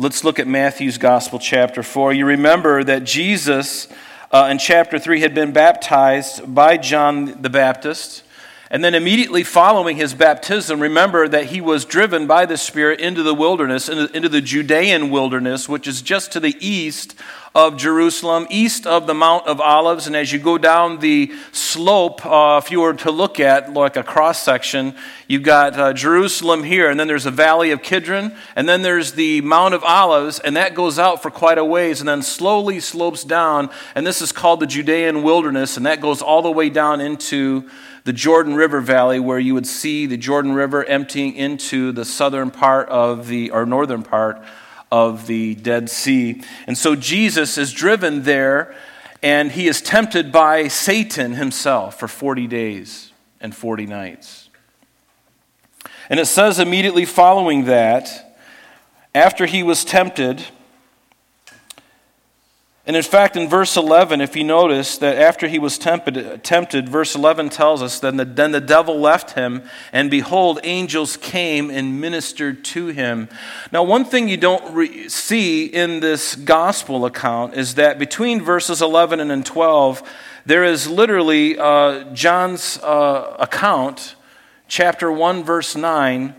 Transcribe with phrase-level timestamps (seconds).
[0.00, 2.12] Let's look at Matthew's Gospel, chapter 4.
[2.12, 3.88] You remember that Jesus
[4.30, 8.22] uh, in chapter 3 had been baptized by John the Baptist.
[8.70, 13.22] And then immediately following his baptism, remember that he was driven by the Spirit into
[13.22, 17.14] the wilderness, into the Judean wilderness, which is just to the east
[17.54, 20.06] of Jerusalem, east of the Mount of Olives.
[20.06, 23.96] And as you go down the slope, uh, if you were to look at like
[23.96, 24.94] a cross section,
[25.28, 29.12] you've got uh, Jerusalem here, and then there's a valley of Kidron, and then there's
[29.12, 32.80] the Mount of Olives, and that goes out for quite a ways, and then slowly
[32.80, 33.70] slopes down.
[33.94, 37.68] And this is called the Judean wilderness, and that goes all the way down into
[38.04, 42.50] the Jordan River Valley, where you would see the Jordan River emptying into the southern
[42.50, 44.42] part of the, or northern part
[44.90, 46.42] of the Dead Sea.
[46.66, 48.74] And so Jesus is driven there
[49.22, 54.48] and he is tempted by Satan himself for 40 days and 40 nights.
[56.08, 58.36] And it says immediately following that,
[59.14, 60.44] after he was tempted,
[62.88, 66.88] and in fact, in verse 11, if you notice that after he was tempted, tempted
[66.88, 71.70] verse 11 tells us, then the, then the devil left him, and behold, angels came
[71.70, 73.28] and ministered to him.
[73.72, 78.80] Now, one thing you don't re- see in this gospel account is that between verses
[78.80, 80.02] 11 and 12,
[80.46, 84.14] there is literally uh, John's uh, account,
[84.66, 86.34] chapter 1, verse 9,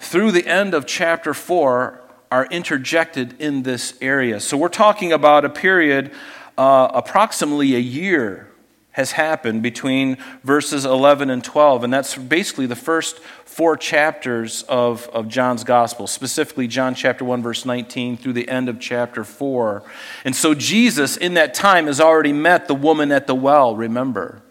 [0.00, 4.40] through the end of chapter 4 are interjected in this area.
[4.40, 6.12] So we're talking about a period,
[6.58, 8.50] uh, approximately a year
[8.92, 15.08] has happened between verses 11 and 12, and that's basically the first four chapters of,
[15.08, 19.82] of John's gospel, specifically John chapter 1, verse 19 through the end of chapter 4.
[20.24, 24.42] And so Jesus, in that time, has already met the woman at the well, remember?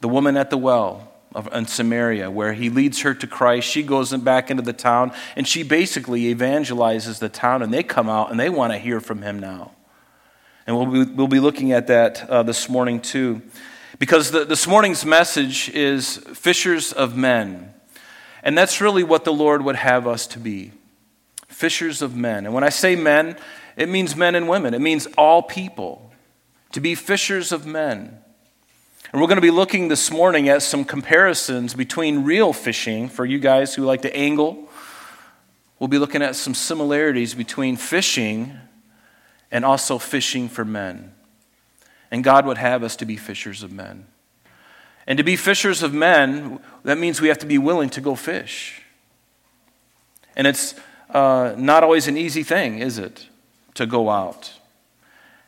[0.00, 1.13] The woman at the well
[1.52, 3.68] in Samaria, where he leads her to Christ.
[3.68, 8.08] She goes back into the town, and she basically evangelizes the town, and they come
[8.08, 9.72] out and they want to hear from him now.
[10.66, 13.42] And we'll be, we'll be looking at that uh, this morning too.
[13.98, 17.74] Because the, this morning's message is fishers of men.
[18.42, 20.72] And that's really what the Lord would have us to be
[21.48, 22.44] fishers of men.
[22.44, 23.36] And when I say men,
[23.76, 26.12] it means men and women, it means all people.
[26.72, 28.18] To be fishers of men.
[29.14, 33.24] And we're going to be looking this morning at some comparisons between real fishing for
[33.24, 34.68] you guys who like to angle.
[35.78, 38.58] We'll be looking at some similarities between fishing
[39.52, 41.14] and also fishing for men.
[42.10, 44.08] And God would have us to be fishers of men.
[45.06, 48.16] And to be fishers of men, that means we have to be willing to go
[48.16, 48.82] fish.
[50.34, 50.74] And it's
[51.10, 53.28] uh, not always an easy thing, is it,
[53.74, 54.54] to go out?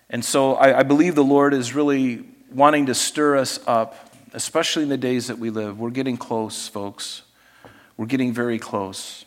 [0.08, 3.94] And so I, I believe the Lord is really wanting to stir us up,
[4.32, 5.78] especially in the days that we live.
[5.78, 7.20] We're getting close, folks.
[7.98, 9.26] We're getting very close.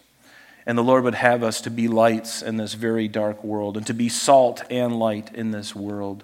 [0.66, 3.86] And the Lord would have us to be lights in this very dark world and
[3.86, 6.24] to be salt and light in this world.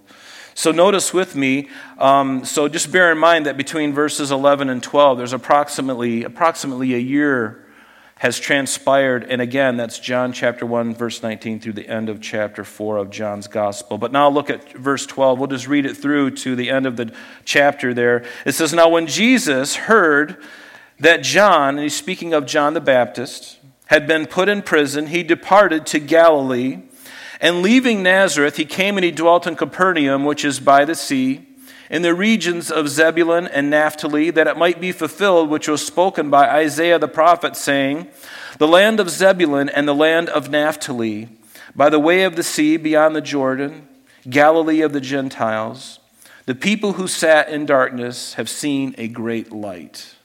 [0.55, 4.81] So, notice with me, um, so just bear in mind that between verses 11 and
[4.81, 7.64] 12, there's approximately, approximately a year
[8.17, 9.25] has transpired.
[9.25, 13.09] And again, that's John chapter 1, verse 19 through the end of chapter 4 of
[13.09, 13.97] John's gospel.
[13.97, 15.37] But now look at verse 12.
[15.37, 18.23] We'll just read it through to the end of the chapter there.
[18.45, 20.37] It says, Now when Jesus heard
[20.99, 25.21] that John, and he's speaking of John the Baptist, had been put in prison, he
[25.21, 26.83] departed to Galilee.
[27.41, 31.45] And leaving Nazareth, he came and he dwelt in Capernaum, which is by the sea
[31.89, 36.29] in the regions of Zebulun and Naphtali, that it might be fulfilled which was spoken
[36.29, 38.07] by Isaiah the prophet, saying,
[38.57, 41.29] The land of Zebulun and the land of Naphtali,
[41.75, 43.87] by the way of the sea beyond the Jordan,
[44.29, 45.99] Galilee of the Gentiles,
[46.45, 50.15] the people who sat in darkness have seen a great light.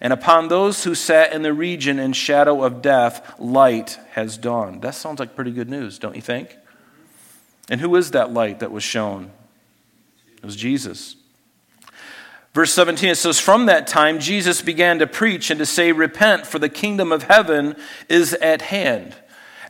[0.00, 4.82] And upon those who sat in the region and shadow of death, light has dawned.
[4.82, 6.56] That sounds like pretty good news, don't you think?
[7.68, 9.30] And who is that light that was shown?
[10.46, 11.16] It was Jesus.
[12.54, 16.46] Verse 17, it says, From that time Jesus began to preach and to say, Repent,
[16.46, 17.74] for the kingdom of heaven
[18.08, 19.16] is at hand.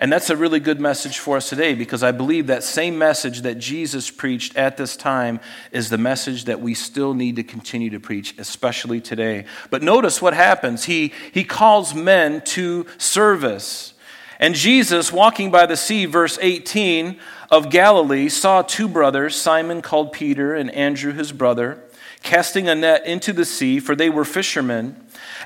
[0.01, 3.41] And that's a really good message for us today because I believe that same message
[3.41, 5.41] that Jesus preached at this time
[5.73, 9.47] is the message that we still need to continue to preach, especially today.
[9.71, 10.85] But notice what happens.
[10.85, 13.95] He, he calls men to service.
[14.39, 17.19] And Jesus, walking by the sea, verse 18
[17.51, 21.83] of Galilee, saw two brothers, Simon called Peter and Andrew his brother,
[22.23, 24.97] casting a net into the sea, for they were fishermen.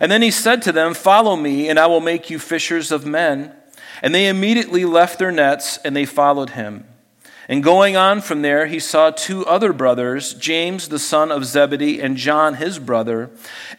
[0.00, 3.06] And then he said to them, Follow me, and I will make you fishers of
[3.06, 3.52] men.
[4.02, 6.87] And they immediately left their nets and they followed him.
[7.50, 12.00] And going on from there, he saw two other brothers, James the son of Zebedee
[12.00, 13.29] and John his brother,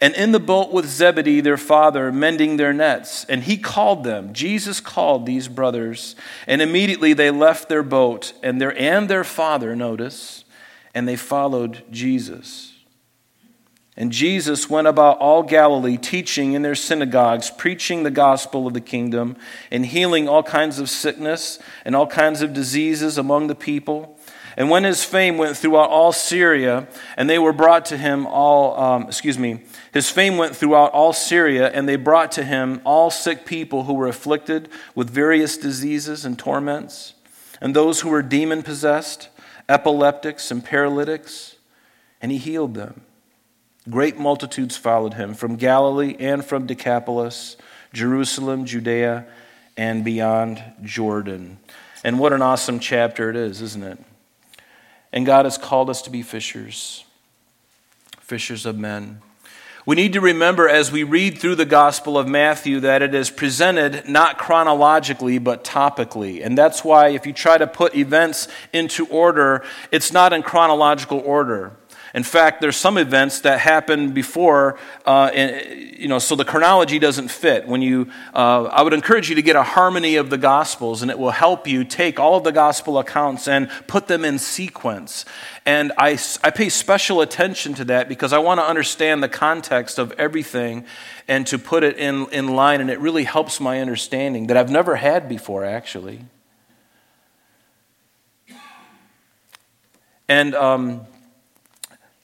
[0.01, 3.23] and in the boat with Zebedee their father, mending their nets.
[3.29, 4.33] And he called them.
[4.33, 9.73] Jesus called these brothers, and immediately they left their boat and their and their father,
[9.73, 10.43] notice,
[10.93, 12.70] and they followed Jesus.
[13.97, 18.81] And Jesus went about all Galilee, teaching in their synagogues, preaching the gospel of the
[18.81, 19.35] kingdom,
[19.69, 24.17] and healing all kinds of sickness and all kinds of diseases among the people.
[24.55, 28.79] And when his fame went throughout all Syria, and they were brought to him all,
[28.79, 29.63] um, excuse me,
[29.93, 33.93] his fame went throughout all Syria, and they brought to him all sick people who
[33.93, 37.13] were afflicted with various diseases and torments,
[37.59, 39.29] and those who were demon possessed,
[39.69, 41.55] epileptics, and paralytics,
[42.21, 43.01] and he healed them.
[43.89, 47.57] Great multitudes followed him from Galilee and from Decapolis,
[47.93, 49.25] Jerusalem, Judea,
[49.75, 51.57] and beyond Jordan.
[52.03, 53.99] And what an awesome chapter it is, isn't it?
[55.11, 57.03] And God has called us to be fishers,
[58.19, 59.21] fishers of men.
[59.83, 63.31] We need to remember as we read through the Gospel of Matthew that it is
[63.31, 66.45] presented not chronologically but topically.
[66.45, 71.19] And that's why if you try to put events into order, it's not in chronological
[71.19, 71.71] order.
[72.13, 76.99] In fact, there's some events that happen before, uh, and, you know, so the chronology
[76.99, 77.65] doesn't fit.
[77.65, 81.09] When you, uh, I would encourage you to get a harmony of the Gospels, and
[81.09, 85.23] it will help you take all of the Gospel accounts and put them in sequence.
[85.65, 89.97] And I, I pay special attention to that because I want to understand the context
[89.97, 90.85] of everything
[91.29, 94.71] and to put it in, in line, and it really helps my understanding that I've
[94.71, 96.25] never had before, actually.
[100.27, 101.05] And um,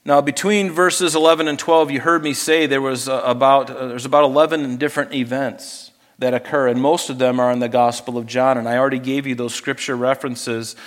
[0.07, 3.87] now, between verses 11 and 12, you heard me say there was uh, about, uh,
[3.87, 8.17] there's about 11 different events that occur, and most of them are in the Gospel
[8.17, 8.57] of John.
[8.57, 10.77] And I already gave you those scripture references.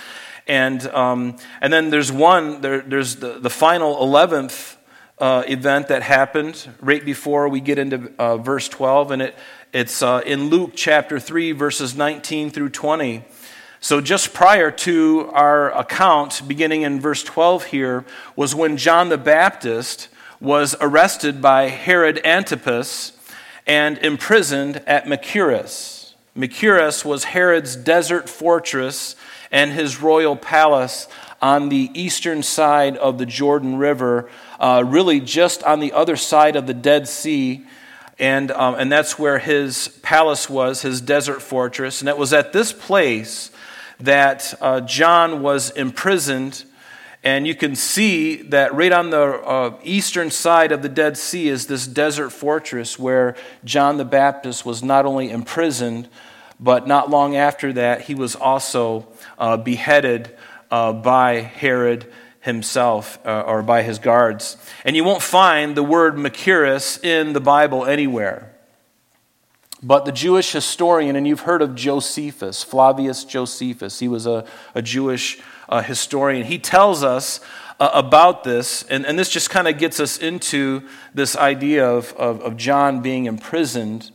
[0.47, 4.77] And, um, and then there's one, there, there's the, the final 11th
[5.19, 9.35] uh, event that happened right before we get into uh, verse 12, and it,
[9.71, 13.23] it's uh, in Luke chapter 3, verses 19 through 20.
[13.83, 18.05] So, just prior to our account, beginning in verse 12 here,
[18.35, 20.07] was when John the Baptist
[20.39, 23.13] was arrested by Herod Antipas
[23.65, 26.13] and imprisoned at Machaerus.
[26.37, 29.15] Machaerus was Herod's desert fortress
[29.51, 31.07] and his royal palace
[31.41, 34.29] on the eastern side of the Jordan River,
[34.59, 37.65] uh, really just on the other side of the Dead Sea.
[38.19, 41.99] And, um, and that's where his palace was, his desert fortress.
[41.99, 43.49] And it was at this place
[44.01, 46.63] that uh, John was imprisoned.
[47.23, 51.49] And you can see that right on the uh, eastern side of the Dead Sea
[51.49, 56.09] is this desert fortress where John the Baptist was not only imprisoned,
[56.59, 59.07] but not long after that, he was also
[59.37, 60.35] uh, beheaded
[60.71, 64.57] uh, by Herod himself uh, or by his guards.
[64.83, 68.50] And you won't find the word Machaerus in the Bible anywhere.
[69.83, 74.45] But the Jewish historian, and you've heard of Josephus, Flavius Josephus, he was a,
[74.75, 75.39] a Jewish
[75.69, 76.45] uh, historian.
[76.45, 77.39] He tells us
[77.79, 82.13] uh, about this, and, and this just kind of gets us into this idea of,
[82.13, 84.11] of, of John being imprisoned.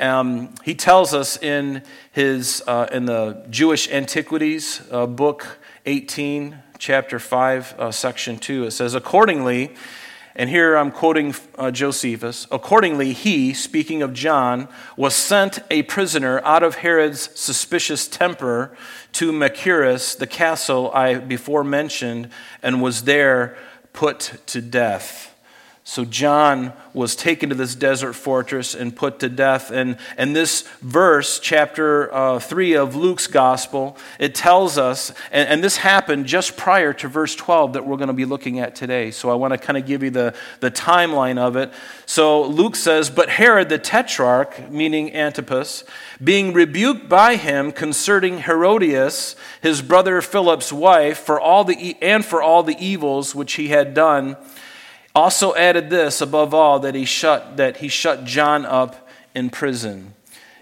[0.00, 7.18] Um, he tells us in, his, uh, in the Jewish Antiquities, uh, book 18, chapter
[7.18, 9.74] 5, uh, section 2, it says, Accordingly,
[10.36, 12.46] and here I'm quoting uh, Josephus.
[12.50, 18.76] Accordingly, he, speaking of John, was sent a prisoner out of Herod's suspicious temper
[19.12, 22.30] to Machaerus, the castle I before mentioned,
[22.62, 23.56] and was there
[23.92, 25.33] put to death.
[25.86, 29.70] So John was taken to this desert fortress and put to death.
[29.70, 35.62] And, and this verse, chapter uh, 3 of Luke's gospel, it tells us, and, and
[35.62, 39.10] this happened just prior to verse 12 that we're going to be looking at today.
[39.10, 41.70] So I want to kind of give you the, the timeline of it.
[42.06, 45.84] So Luke says, But Herod the tetrarch, meaning Antipas,
[46.22, 52.42] being rebuked by him concerning Herodias, his brother Philip's wife, for all the, and for
[52.42, 54.38] all the evils which he had done,
[55.14, 60.14] also added this above all that he shut that he shut John up in prison.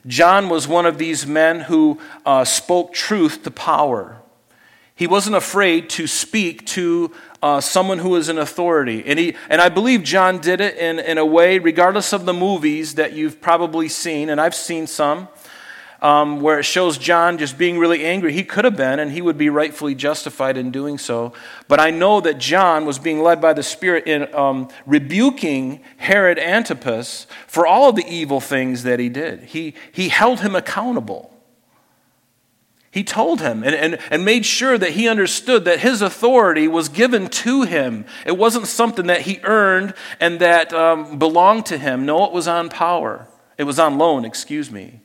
[0.07, 4.19] John was one of these men who uh, spoke truth to power.
[4.95, 9.03] He wasn't afraid to speak to uh, someone who was in authority.
[9.07, 12.33] And, he, and I believe John did it in, in a way, regardless of the
[12.33, 15.29] movies that you've probably seen, and I've seen some,
[16.03, 18.33] um, where it shows John just being really angry.
[18.33, 21.33] He could have been, and he would be rightfully justified in doing so.
[21.69, 26.41] But I know that John was being led by the Spirit in um, rebuking Herod
[26.41, 29.45] Antipas for all of the evil things that he did.
[29.45, 31.31] He, he held him accountable.
[32.91, 36.91] He told him and, and, and made sure that he understood that his authority was
[36.91, 38.05] given to him.
[38.27, 42.05] It wasn't something that he earned and that um, belonged to him.
[42.05, 43.29] No, it was on power.
[43.57, 45.01] It was on loan, excuse me.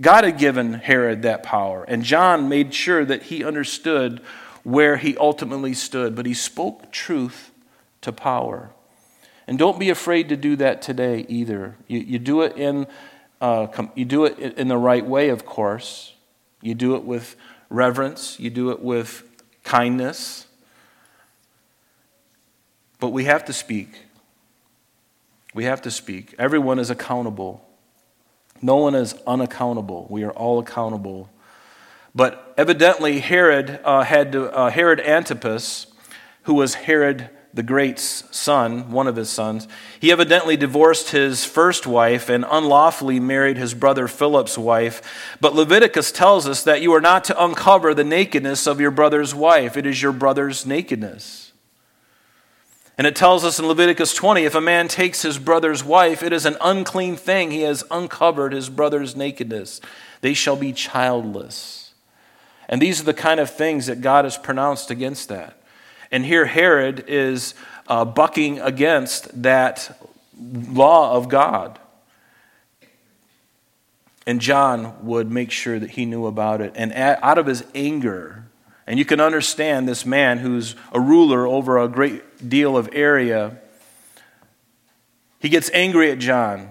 [0.00, 4.20] God had given Herod that power, and John made sure that he understood
[4.62, 7.50] where he ultimately stood, but he spoke truth
[8.02, 8.70] to power.
[9.46, 11.76] And don't be afraid to do that today either.
[11.86, 12.86] You, you, do, it in,
[13.40, 16.14] uh, you do it in the right way, of course.
[16.62, 17.36] You do it with
[17.68, 19.24] reverence, you do it with
[19.64, 20.46] kindness.
[22.98, 23.88] But we have to speak.
[25.54, 26.34] We have to speak.
[26.38, 27.66] Everyone is accountable.
[28.62, 30.06] No one is unaccountable.
[30.10, 31.30] We are all accountable.
[32.14, 35.86] But evidently, Herod uh, had to, uh, Herod Antipas,
[36.42, 39.66] who was Herod the Great's son, one of his sons,
[39.98, 45.36] he evidently divorced his first wife and unlawfully married his brother Philip's wife.
[45.40, 49.34] But Leviticus tells us that you are not to uncover the nakedness of your brother's
[49.34, 51.49] wife, it is your brother's nakedness.
[53.00, 56.34] And it tells us in Leviticus 20 if a man takes his brother's wife, it
[56.34, 57.50] is an unclean thing.
[57.50, 59.80] He has uncovered his brother's nakedness.
[60.20, 61.94] They shall be childless.
[62.68, 65.62] And these are the kind of things that God has pronounced against that.
[66.10, 67.54] And here Herod is
[67.88, 69.98] uh, bucking against that
[70.38, 71.78] law of God.
[74.26, 76.74] And John would make sure that he knew about it.
[76.76, 78.44] And out of his anger,
[78.86, 83.58] and you can understand this man who's a ruler over a great deal of area,
[85.38, 86.70] he gets angry at John.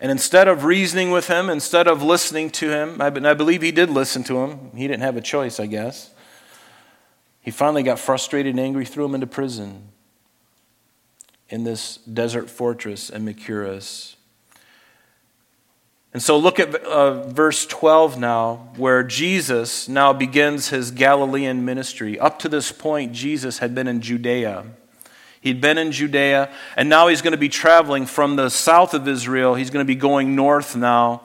[0.00, 3.88] And instead of reasoning with him, instead of listening to him, I believe he did
[3.88, 4.72] listen to him.
[4.74, 6.10] He didn't have a choice, I guess.
[7.40, 9.88] He finally got frustrated and angry, threw him into prison
[11.48, 14.16] in this desert fortress in Machaerus.
[16.12, 22.18] And so look at uh, verse 12 now, where Jesus now begins his Galilean ministry.
[22.18, 24.64] Up to this point, Jesus had been in Judea.
[25.40, 29.08] He'd been in Judea, and now he's going to be traveling from the south of
[29.08, 29.54] Israel.
[29.54, 31.22] He's going to be going north now.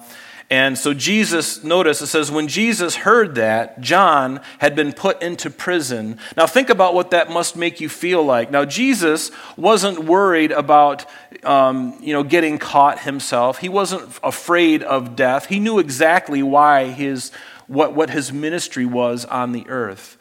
[0.50, 5.50] And so Jesus, notice it says, when Jesus heard that, John had been put into
[5.50, 6.20] prison.
[6.38, 8.50] Now think about what that must make you feel like.
[8.50, 11.06] Now Jesus wasn't worried about,
[11.44, 13.58] um, you know, getting caught himself.
[13.58, 15.48] He wasn't afraid of death.
[15.48, 17.32] He knew exactly why his,
[17.68, 20.16] what, what his ministry was on the earth.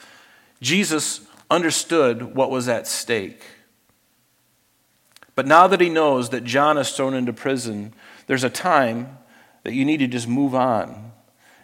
[0.61, 3.45] Jesus understood what was at stake.
[5.37, 7.93] But now that he knows that John is thrown into prison,
[8.27, 9.19] there's a time
[9.67, 11.11] that you need to just move on.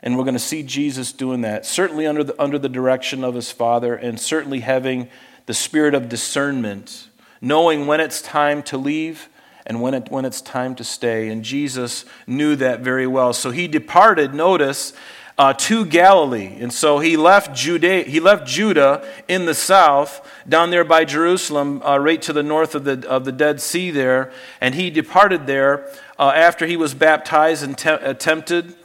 [0.03, 3.37] And we're going to see Jesus doing that, certainly under the, under the direction of
[3.37, 5.09] his Father, and certainly having
[5.47, 7.07] the spirit of discernment,
[7.41, 9.29] knowing when it's time to leave
[9.67, 11.29] and when, it, when it's time to stay.
[11.29, 13.33] And Jesus knew that very well.
[13.33, 14.95] So he departed, notice,
[15.39, 16.57] uh, to Galilee.
[16.59, 21.81] And so he left, Judah, he left Judah in the south, down there by Jerusalem,
[21.83, 24.33] uh, right to the north of the, of the Dead Sea there.
[24.61, 25.89] And he departed there
[26.23, 28.77] uh, after he was baptized and te- uh, tempted,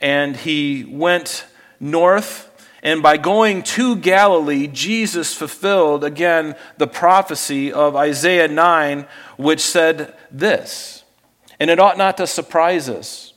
[0.00, 1.44] and he went
[1.80, 2.48] north.
[2.84, 10.14] And by going to Galilee, Jesus fulfilled again the prophecy of Isaiah 9, which said
[10.30, 11.02] this.
[11.58, 13.32] And it ought not to surprise us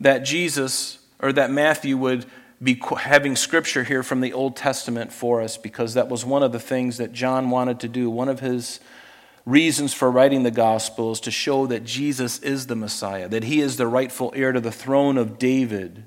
[0.00, 2.26] that Jesus or that Matthew would
[2.60, 6.50] be having scripture here from the Old Testament for us because that was one of
[6.50, 8.10] the things that John wanted to do.
[8.10, 8.80] One of his
[9.48, 13.76] reasons for writing the Gospels to show that Jesus is the Messiah, that he is
[13.78, 16.04] the rightful heir to the throne of David,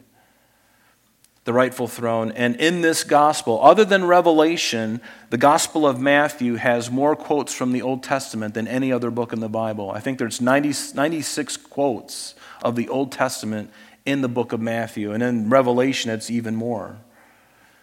[1.44, 2.32] the rightful throne.
[2.34, 7.72] And in this Gospel, other than Revelation, the Gospel of Matthew has more quotes from
[7.72, 9.90] the Old Testament than any other book in the Bible.
[9.90, 13.72] I think there's 90, 96 quotes of the Old Testament
[14.06, 15.14] in the book of Matthew.
[15.14, 16.98] And in Revelation, it's even more.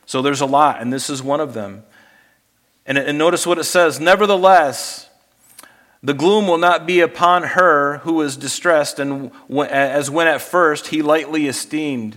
[0.06, 1.82] So there's a lot, and this is one of them.
[2.86, 5.07] And, and notice what it says Nevertheless,
[6.02, 10.88] the gloom will not be upon her who is distressed, and as when at first
[10.88, 12.16] he lightly esteemed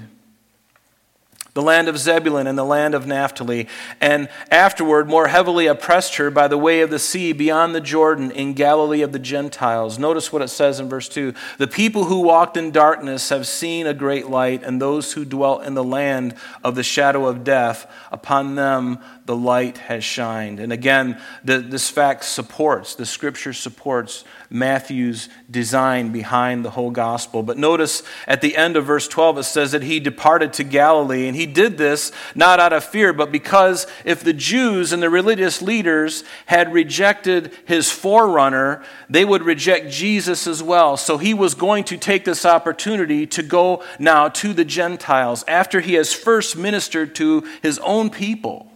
[1.53, 3.67] the land of Zebulun and the land of Naphtali,
[3.99, 8.31] and afterward more heavily oppressed her by the way of the sea beyond the Jordan
[8.31, 9.99] in Galilee of the Gentiles.
[9.99, 13.85] Notice what it says in verse 2 The people who walked in darkness have seen
[13.85, 17.85] a great light, and those who dwelt in the land of the shadow of death,
[18.13, 20.61] upon them the light has shined.
[20.61, 27.43] And again, the, this fact supports, the scripture supports Matthew's design behind the whole gospel.
[27.43, 31.27] But notice at the end of verse 12, it says that he departed to Galilee,
[31.27, 35.01] and he he did this not out of fear, but because if the Jews and
[35.01, 40.97] the religious leaders had rejected his forerunner, they would reject Jesus as well.
[40.97, 45.79] So he was going to take this opportunity to go now to the Gentiles after
[45.79, 48.70] he has first ministered to his own people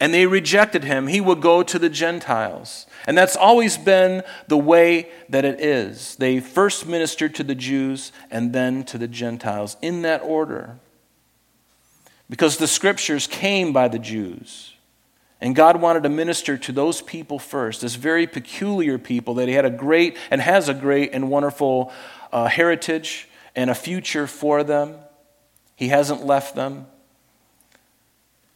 [0.00, 2.86] and they rejected him, he would go to the Gentiles.
[3.06, 6.16] And that's always been the way that it is.
[6.16, 10.78] They first ministered to the Jews and then to the Gentiles, in that order.
[12.28, 14.72] Because the scriptures came by the Jews.
[15.40, 19.54] And God wanted to minister to those people first, this very peculiar people that He
[19.54, 21.92] had a great and has a great and wonderful
[22.32, 24.96] uh, heritage and a future for them.
[25.76, 26.86] He hasn't left them.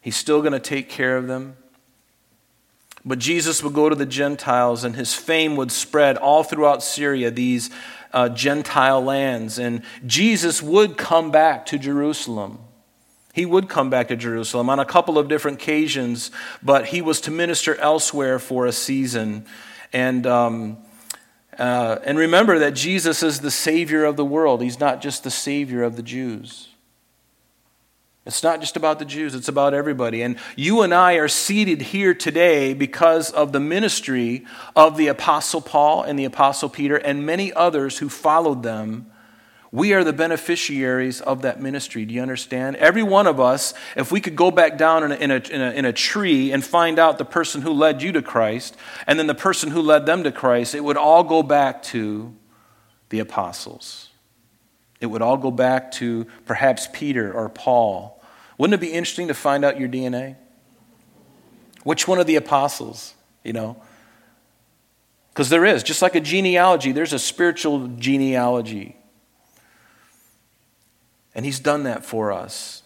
[0.09, 1.59] He's still going to take care of them.
[3.05, 7.31] But Jesus would go to the Gentiles, and his fame would spread all throughout Syria,
[7.31, 7.69] these
[8.15, 9.59] uh, Gentile lands.
[9.59, 12.59] And Jesus would come back to Jerusalem.
[13.35, 16.31] He would come back to Jerusalem on a couple of different occasions,
[16.63, 19.45] but he was to minister elsewhere for a season.
[19.93, 20.79] And, um,
[21.59, 25.31] uh, and remember that Jesus is the Savior of the world, He's not just the
[25.31, 26.68] Savior of the Jews.
[28.29, 30.21] It's not just about the Jews, it's about everybody.
[30.21, 34.45] And you and I are seated here today because of the ministry
[34.77, 39.11] of the Apostle Paul and the Apostle Peter and many others who followed them.
[39.73, 42.05] We are the beneficiaries of that ministry.
[42.05, 42.77] Do you understand?
[42.77, 45.61] Every one of us, if we could go back down in a, in, a, in,
[45.63, 49.19] a, in a tree and find out the person who led you to Christ and
[49.19, 52.37] then the person who led them to Christ, it would all go back to
[53.09, 54.11] the apostles.
[55.01, 58.18] It would all go back to perhaps Peter or Paul
[58.59, 60.37] wouldn't it be interesting to find out your DNA?
[61.85, 63.81] Which one of the apostles, you know?
[65.31, 68.97] Because there is, just like a genealogy, there's a spiritual genealogy.
[71.35, 72.83] And he's done that for us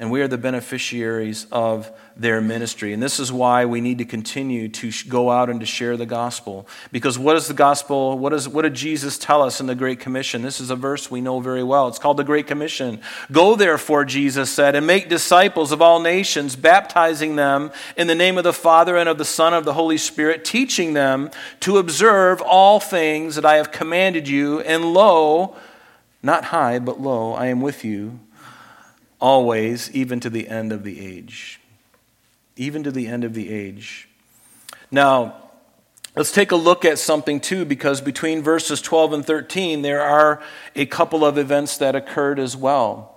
[0.00, 2.92] and we are the beneficiaries of their ministry.
[2.92, 6.04] And this is why we need to continue to go out and to share the
[6.04, 6.66] gospel.
[6.90, 8.18] Because what is the gospel?
[8.18, 10.42] What, is, what did Jesus tell us in the Great Commission?
[10.42, 11.86] This is a verse we know very well.
[11.86, 13.00] It's called the Great Commission.
[13.30, 18.36] Go therefore, Jesus said, and make disciples of all nations, baptizing them in the name
[18.36, 21.78] of the Father and of the Son and of the Holy Spirit, teaching them to
[21.78, 24.58] observe all things that I have commanded you.
[24.60, 25.54] And lo,
[26.20, 28.18] not high, but lo, I am with you
[29.20, 31.60] always, even to the end of the age.
[32.56, 34.08] Even to the end of the age.
[34.90, 35.36] Now,
[36.16, 40.42] let's take a look at something too, because between verses 12 and 13, there are
[40.76, 43.13] a couple of events that occurred as well.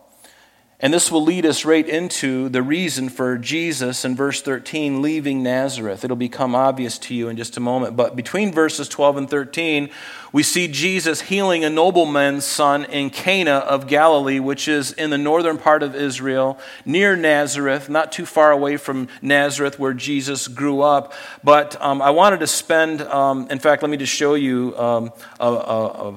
[0.79, 5.41] And this will lead us right into the reason for Jesus in verse 13 leaving
[5.41, 6.03] Nazareth.
[6.03, 7.95] It'll become obvious to you in just a moment.
[7.95, 9.89] But between verses 12 and 13,
[10.31, 15.17] we see Jesus healing a nobleman's son in Cana of Galilee, which is in the
[15.17, 20.81] northern part of Israel, near Nazareth, not too far away from Nazareth where Jesus grew
[20.81, 21.11] up.
[21.43, 25.11] But um, I wanted to spend, um, in fact, let me just show you um,
[25.39, 26.15] a, a,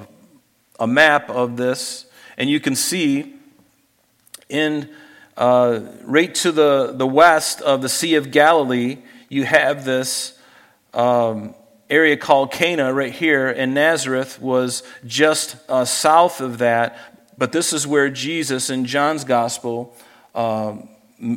[0.81, 2.05] a map of this.
[2.37, 3.40] And you can see
[4.51, 4.89] in
[5.37, 8.97] uh, right to the, the west of the Sea of Galilee,
[9.29, 10.37] you have this
[10.93, 11.55] um,
[11.89, 16.97] area called Cana right here, and Nazareth was just uh, south of that.
[17.37, 19.95] But this is where Jesus in John's gospel
[20.35, 20.89] um,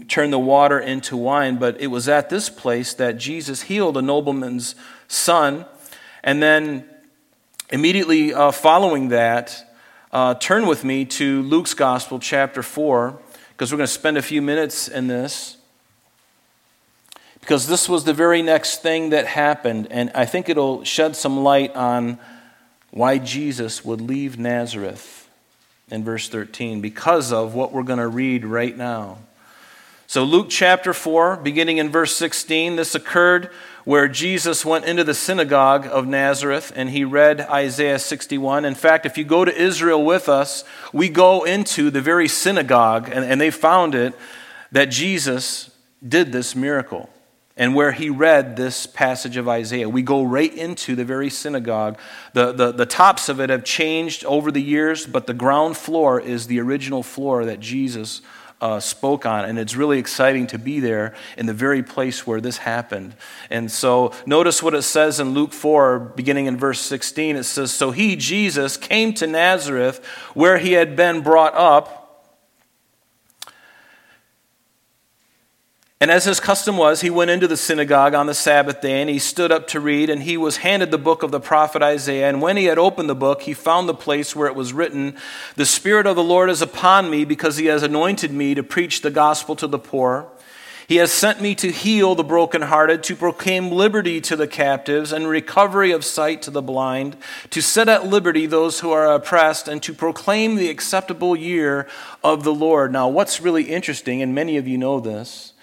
[0.08, 1.56] turned the water into wine.
[1.56, 4.74] But it was at this place that Jesus healed a nobleman's
[5.08, 5.64] son.
[6.22, 6.84] And then
[7.70, 9.73] immediately uh, following that,
[10.14, 13.18] uh, turn with me to Luke's Gospel, chapter 4,
[13.50, 15.56] because we're going to spend a few minutes in this.
[17.40, 21.42] Because this was the very next thing that happened, and I think it'll shed some
[21.42, 22.20] light on
[22.92, 25.28] why Jesus would leave Nazareth
[25.90, 29.18] in verse 13, because of what we're going to read right now.
[30.06, 33.50] So, Luke chapter 4, beginning in verse 16, this occurred
[33.84, 38.64] where Jesus went into the synagogue of Nazareth and he read Isaiah 61.
[38.64, 43.10] In fact, if you go to Israel with us, we go into the very synagogue,
[43.12, 44.14] and, and they found it
[44.72, 45.70] that Jesus
[46.06, 47.10] did this miracle.
[47.56, 51.98] And where he read this passage of Isaiah, we go right into the very synagogue.
[52.32, 56.20] The, the, the tops of it have changed over the years, but the ground floor
[56.20, 58.22] is the original floor that Jesus
[58.60, 59.44] uh, spoke on.
[59.44, 63.14] And it's really exciting to be there in the very place where this happened.
[63.50, 67.36] And so notice what it says in Luke 4, beginning in verse 16.
[67.36, 72.03] It says, So he, Jesus, came to Nazareth where he had been brought up.
[76.04, 79.08] And as his custom was, he went into the synagogue on the Sabbath day and
[79.08, 82.28] he stood up to read, and he was handed the book of the prophet Isaiah.
[82.28, 85.16] And when he had opened the book, he found the place where it was written,
[85.56, 89.00] The Spirit of the Lord is upon me because he has anointed me to preach
[89.00, 90.28] the gospel to the poor.
[90.86, 95.26] He has sent me to heal the brokenhearted, to proclaim liberty to the captives, and
[95.26, 97.16] recovery of sight to the blind,
[97.48, 101.88] to set at liberty those who are oppressed, and to proclaim the acceptable year
[102.22, 102.92] of the Lord.
[102.92, 105.53] Now, what's really interesting, and many of you know this,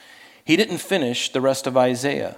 [0.43, 2.37] he didn't finish the rest of Isaiah.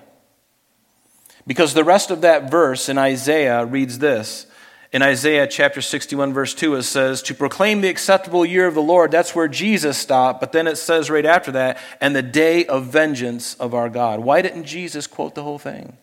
[1.45, 4.47] Because the rest of that verse in Isaiah reads this.
[4.93, 8.81] In Isaiah chapter 61, verse 2, it says, To proclaim the acceptable year of the
[8.81, 9.09] Lord.
[9.09, 10.39] That's where Jesus stopped.
[10.39, 14.19] But then it says right after that, and the day of vengeance of our God.
[14.19, 15.97] Why didn't Jesus quote the whole thing?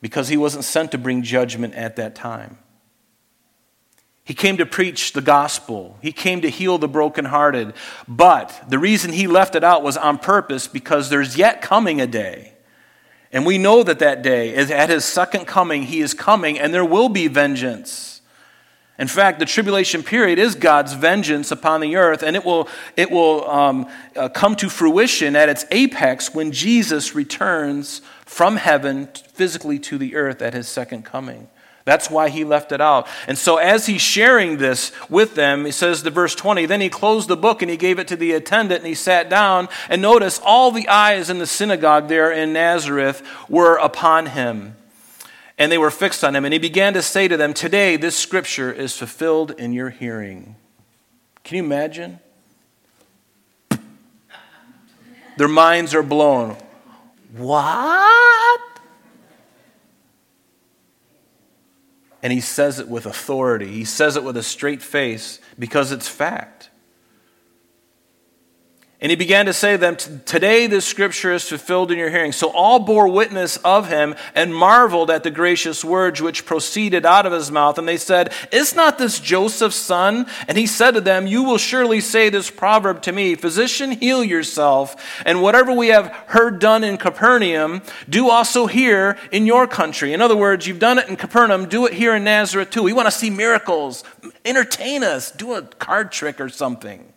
[0.00, 2.58] Because he wasn't sent to bring judgment at that time.
[4.24, 5.98] He came to preach the gospel.
[6.00, 7.74] He came to heal the brokenhearted.
[8.08, 12.06] But the reason he left it out was on purpose because there's yet coming a
[12.06, 12.54] day.
[13.32, 16.72] And we know that that day is at his second coming, he is coming and
[16.72, 18.14] there will be vengeance.
[18.96, 23.10] In fact, the tribulation period is God's vengeance upon the earth, and it will, it
[23.10, 29.80] will um, uh, come to fruition at its apex when Jesus returns from heaven physically
[29.80, 31.48] to the earth at his second coming.
[31.84, 33.06] That's why he left it out.
[33.28, 36.88] And so, as he's sharing this with them, he says to verse 20, then he
[36.88, 39.68] closed the book and he gave it to the attendant and he sat down.
[39.90, 44.76] And notice all the eyes in the synagogue there in Nazareth were upon him.
[45.58, 46.44] And they were fixed on him.
[46.46, 50.56] And he began to say to them, Today this scripture is fulfilled in your hearing.
[51.44, 52.18] Can you imagine?
[55.36, 56.56] Their minds are blown.
[57.36, 58.60] What?
[62.24, 63.70] And he says it with authority.
[63.70, 66.70] He says it with a straight face because it's fact.
[69.04, 72.32] And he began to say to them, Today this scripture is fulfilled in your hearing.
[72.32, 77.26] So all bore witness of him and marveled at the gracious words which proceeded out
[77.26, 77.76] of his mouth.
[77.76, 80.24] And they said, Is not this Joseph's son?
[80.48, 84.24] And he said to them, You will surely say this proverb to me Physician, heal
[84.24, 84.96] yourself.
[85.26, 90.14] And whatever we have heard done in Capernaum, do also here in your country.
[90.14, 92.82] In other words, you've done it in Capernaum, do it here in Nazareth too.
[92.82, 94.02] We want to see miracles.
[94.46, 95.30] Entertain us.
[95.30, 97.13] Do a card trick or something.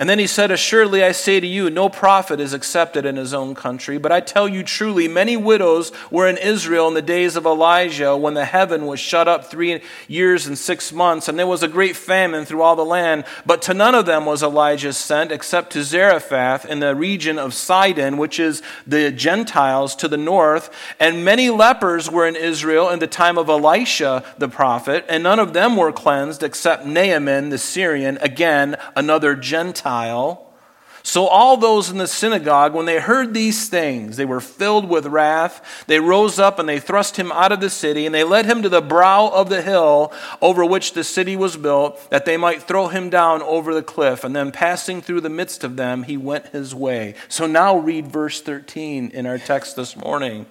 [0.00, 3.34] And then he said, Assuredly I say to you, no prophet is accepted in his
[3.34, 3.98] own country.
[3.98, 8.16] But I tell you truly, many widows were in Israel in the days of Elijah
[8.16, 11.68] when the heaven was shut up three years and six months, and there was a
[11.68, 13.26] great famine through all the land.
[13.44, 17.52] But to none of them was Elijah sent, except to Zarephath in the region of
[17.52, 20.74] Sidon, which is the Gentiles to the north.
[20.98, 25.38] And many lepers were in Israel in the time of Elisha the prophet, and none
[25.38, 30.46] of them were cleansed except Naaman the Syrian, again, another Gentile Gentile.
[31.02, 35.06] So all those in the synagogue, when they heard these things, they were filled with
[35.06, 35.84] wrath.
[35.86, 38.62] They rose up and they thrust him out of the city, and they led him
[38.62, 42.62] to the brow of the hill over which the city was built, that they might
[42.62, 44.24] throw him down over the cliff.
[44.24, 47.14] And then passing through the midst of them, he went his way.
[47.28, 50.44] So now read verse 13 in our text this morning.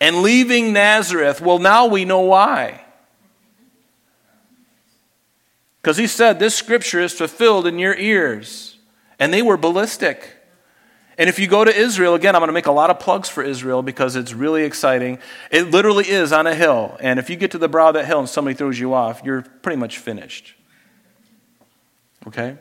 [0.00, 2.82] And leaving Nazareth, well, now we know why.
[5.82, 8.69] Because he said, This scripture is fulfilled in your ears
[9.20, 10.38] and they were ballistic.
[11.18, 13.28] And if you go to Israel, again, I'm going to make a lot of plugs
[13.28, 15.18] for Israel because it's really exciting.
[15.50, 16.96] It literally is on a hill.
[16.98, 19.20] And if you get to the brow of that hill and somebody throws you off,
[19.22, 20.54] you're pretty much finished.
[22.26, 22.56] Okay?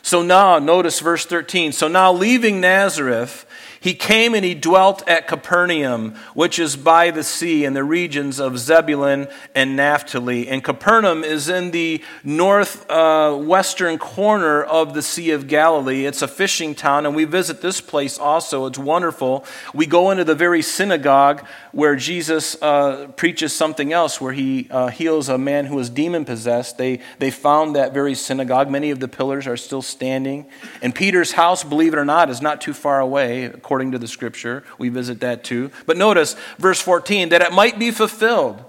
[0.00, 1.72] So now, notice verse 13.
[1.72, 3.46] So now, leaving Nazareth,
[3.84, 8.40] he came and he dwelt at Capernaum, which is by the sea in the regions
[8.40, 10.48] of Zebulun and Naphtali.
[10.48, 16.06] And Capernaum is in the northwestern uh, corner of the Sea of Galilee.
[16.06, 18.64] It's a fishing town, and we visit this place also.
[18.64, 19.44] It's wonderful.
[19.74, 24.88] We go into the very synagogue where Jesus uh, preaches something else, where he uh,
[24.88, 26.78] heals a man who was demon possessed.
[26.78, 28.70] They, they found that very synagogue.
[28.70, 30.46] Many of the pillars are still standing.
[30.80, 34.08] And Peter's house, believe it or not, is not too far away, according to the
[34.08, 34.64] scripture.
[34.78, 35.70] We visit that too.
[35.86, 38.64] But notice verse 14 that it might be fulfilled,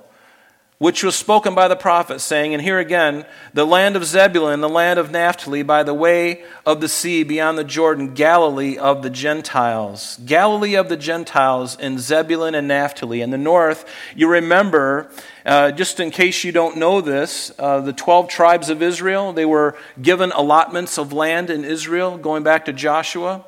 [0.78, 4.68] which was spoken by the prophet, saying, and here again, the land of Zebulun, the
[4.68, 9.10] land of Naphtali, by the way of the sea beyond the Jordan, Galilee of the
[9.10, 10.20] Gentiles.
[10.26, 13.22] Galilee of the Gentiles in Zebulun and Naphtali.
[13.22, 15.10] In the north, you remember,
[15.46, 19.46] uh, just in case you don't know this, uh, the 12 tribes of Israel, they
[19.46, 23.46] were given allotments of land in Israel going back to Joshua.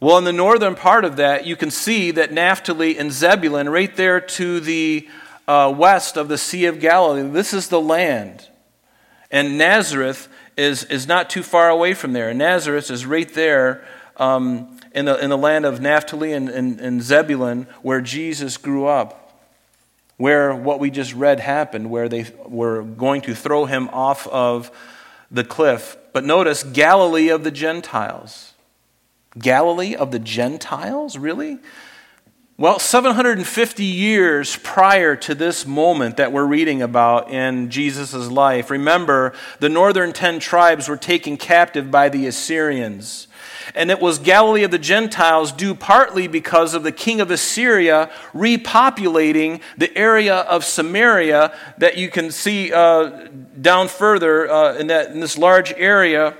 [0.00, 3.94] Well, in the northern part of that, you can see that Naphtali and Zebulun, right
[3.96, 5.08] there to the
[5.48, 8.48] uh, west of the Sea of Galilee, this is the land.
[9.30, 12.28] And Nazareth is, is not too far away from there.
[12.28, 13.84] And Nazareth is right there
[14.16, 18.86] um, in, the, in the land of Naphtali and, and, and Zebulun where Jesus grew
[18.86, 19.26] up
[20.16, 24.70] where what we just read happened, where they were going to throw him off of
[25.30, 25.96] the cliff.
[26.12, 28.54] But notice Galilee of the Gentiles.
[29.38, 31.18] Galilee of the Gentiles?
[31.18, 31.58] Really?
[32.58, 39.34] Well, 750 years prior to this moment that we're reading about in Jesus' life, remember
[39.60, 43.28] the northern ten tribes were taken captive by the Assyrians.
[43.74, 48.10] And it was Galilee of the Gentiles, due partly because of the king of Assyria
[48.32, 53.28] repopulating the area of Samaria that you can see uh,
[53.60, 56.34] down further uh, in, that, in this large area.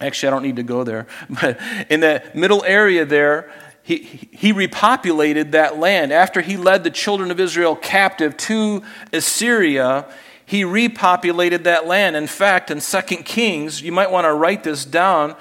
[0.00, 3.50] Actually, I don't need to go there, but in that middle area there,
[3.82, 6.12] he, he repopulated that land.
[6.12, 8.82] After he led the children of Israel captive to
[9.12, 10.12] Assyria,
[10.44, 12.16] he repopulated that land.
[12.16, 15.36] In fact, in 2 Kings, you might want to write this down.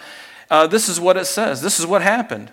[0.50, 1.62] Uh, this is what it says.
[1.62, 2.52] This is what happened.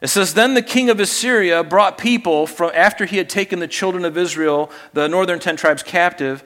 [0.00, 3.68] It says, Then the king of Assyria brought people from after he had taken the
[3.68, 6.42] children of Israel, the northern ten tribes, captive,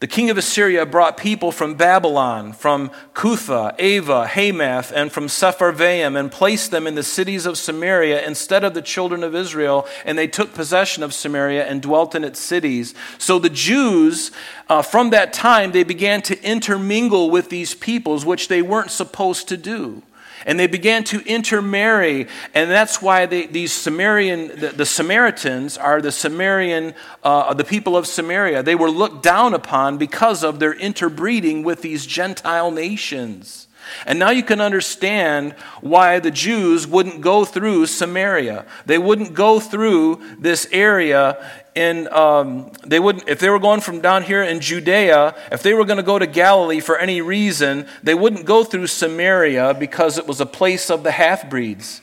[0.00, 6.18] the king of Assyria brought people from Babylon, from Cutha, Ava, Hamath, and from Sepharvaim,
[6.18, 10.16] and placed them in the cities of Samaria instead of the children of Israel, and
[10.16, 12.94] they took possession of Samaria and dwelt in its cities.
[13.18, 14.30] So the Jews,
[14.70, 19.48] uh, from that time, they began to intermingle with these peoples, which they weren't supposed
[19.48, 20.02] to do
[20.46, 26.00] and they began to intermarry and that's why they, these Sumerian the, the, Samaritans are
[26.00, 28.62] the Sumerian uh, the people of Samaria.
[28.62, 33.68] They were looked down upon because of their interbreeding with these Gentile nations
[34.06, 38.64] and now you can understand why the Jews wouldn't go through Samaria.
[38.86, 44.00] They wouldn't go through this area in, um, they wouldn't, if they were going from
[44.00, 47.86] down here in Judea, if they were going to go to Galilee for any reason,
[48.02, 52.02] they wouldn't go through Samaria because it was a place of the half breeds.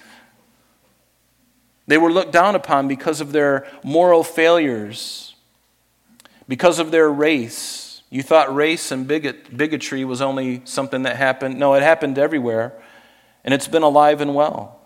[1.87, 5.35] They were looked down upon because of their moral failures,
[6.47, 11.59] because of their race you thought race and bigot, bigotry was only something that happened.
[11.59, 12.73] No, it happened everywhere,
[13.43, 14.79] and it's been alive and well.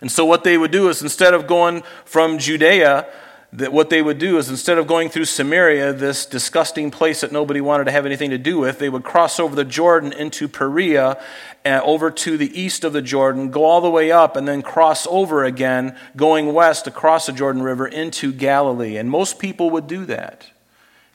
[0.00, 3.06] And so, what they would do is instead of going from Judea,
[3.54, 7.30] that what they would do is instead of going through Samaria, this disgusting place that
[7.30, 10.48] nobody wanted to have anything to do with, they would cross over the Jordan into
[10.48, 11.22] Perea,
[11.64, 14.60] uh, over to the east of the Jordan, go all the way up, and then
[14.60, 18.96] cross over again, going west across the Jordan River into Galilee.
[18.96, 20.50] And most people would do that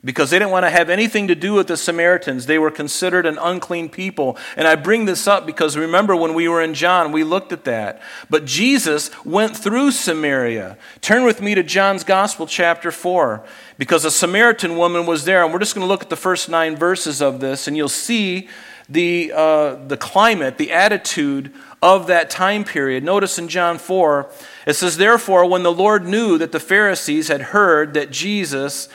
[0.04, 2.46] because they didn't want to have anything to do with the Samaritans.
[2.46, 4.38] They were considered an unclean people.
[4.56, 7.64] And I bring this up because remember when we were in John, we looked at
[7.64, 8.00] that.
[8.30, 10.78] But Jesus went through Samaria.
[11.00, 13.44] Turn with me to John's Gospel, chapter 4,
[13.78, 15.44] because a Samaritan woman was there.
[15.44, 17.88] And we're just going to look at the first nine verses of this, and you'll
[17.88, 18.48] see
[18.88, 23.04] the, uh, the climate, the attitude of that time period.
[23.04, 24.30] Notice in John 4,
[24.66, 28.88] it says, Therefore, when the Lord knew that the Pharisees had heard that Jesus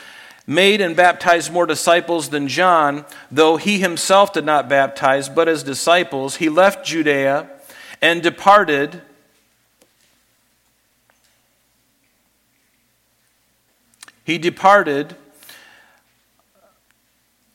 [0.46, 5.62] made and baptized more disciples than John, though he himself did not baptize, but his
[5.62, 7.50] disciples, he left Judea
[8.00, 9.02] and departed.
[14.24, 15.16] He departed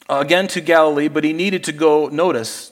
[0.09, 2.70] again to Galilee, but he needed to go, notice,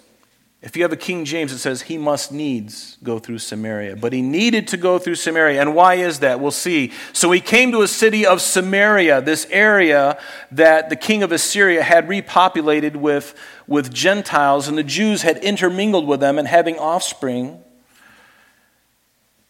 [0.61, 3.95] if you have a King James, it says he must needs go through Samaria.
[3.95, 5.61] But he needed to go through Samaria.
[5.61, 6.41] And why is that?
[6.41, 6.91] We'll see.
[7.13, 10.19] So he came to a city of Samaria, this area
[10.51, 13.35] that the king of Assyria had repopulated with,
[13.67, 17.63] with Gentiles, and the Jews had intermingled with them and having offspring.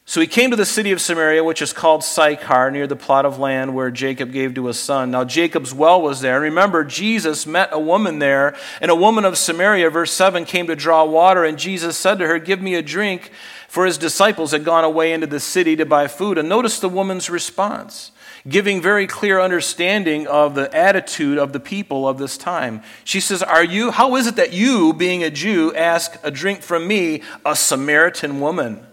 [0.10, 3.28] So he came to the city of Samaria, which is called Sychar, near the plot
[3.28, 5.12] of land where Jacob gave to his son.
[5.12, 6.40] Now, Jacob's well was there.
[6.40, 10.76] Remember, Jesus met a woman there, and a woman of Samaria, verse 7, came to
[10.76, 11.44] draw water.
[11.44, 13.30] And Jesus said to her, Give me a drink,
[13.68, 16.40] for his disciples had gone away into the city to buy food.
[16.40, 18.12] And notice the woman's response,
[18.48, 22.82] giving very clear understanding of the attitude of the people of this time.
[23.04, 26.64] She says, Are you, how is it that you, being a Jew, ask a drink
[26.64, 28.88] from me, a Samaritan woman?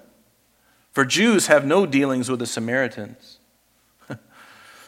[0.96, 3.38] For Jews have no dealings with the Samaritans.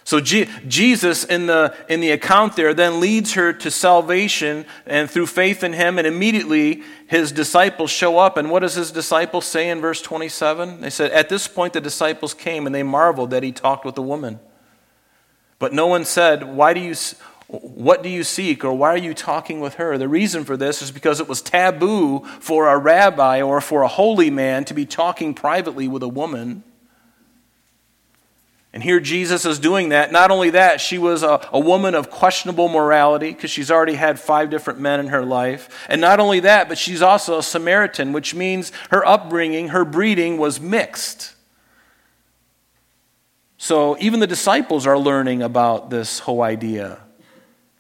[0.05, 5.27] so Jesus, in the, in the account there, then leads her to salvation and through
[5.27, 8.39] faith in him, and immediately his disciples show up.
[8.39, 10.81] And what does his disciples say in verse 27?
[10.81, 13.99] They said, At this point, the disciples came and they marveled that he talked with
[13.99, 14.41] a woman.
[15.59, 16.95] But no one said, Why do you.
[17.49, 19.97] What do you seek, or why are you talking with her?
[19.97, 23.89] The reason for this is because it was taboo for a rabbi or for a
[23.89, 26.63] holy man to be talking privately with a woman.
[28.71, 30.13] And here Jesus is doing that.
[30.13, 34.21] Not only that, she was a, a woman of questionable morality because she's already had
[34.21, 35.87] five different men in her life.
[35.89, 40.37] And not only that, but she's also a Samaritan, which means her upbringing, her breeding
[40.37, 41.35] was mixed.
[43.57, 47.01] So even the disciples are learning about this whole idea.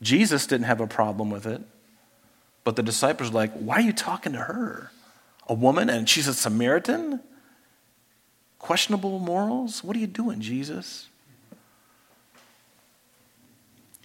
[0.00, 1.62] Jesus didn't have a problem with it.
[2.64, 4.90] But the disciples are like, why are you talking to her?
[5.48, 7.20] A woman and she's a Samaritan?
[8.58, 9.82] Questionable morals?
[9.82, 11.08] What are you doing, Jesus?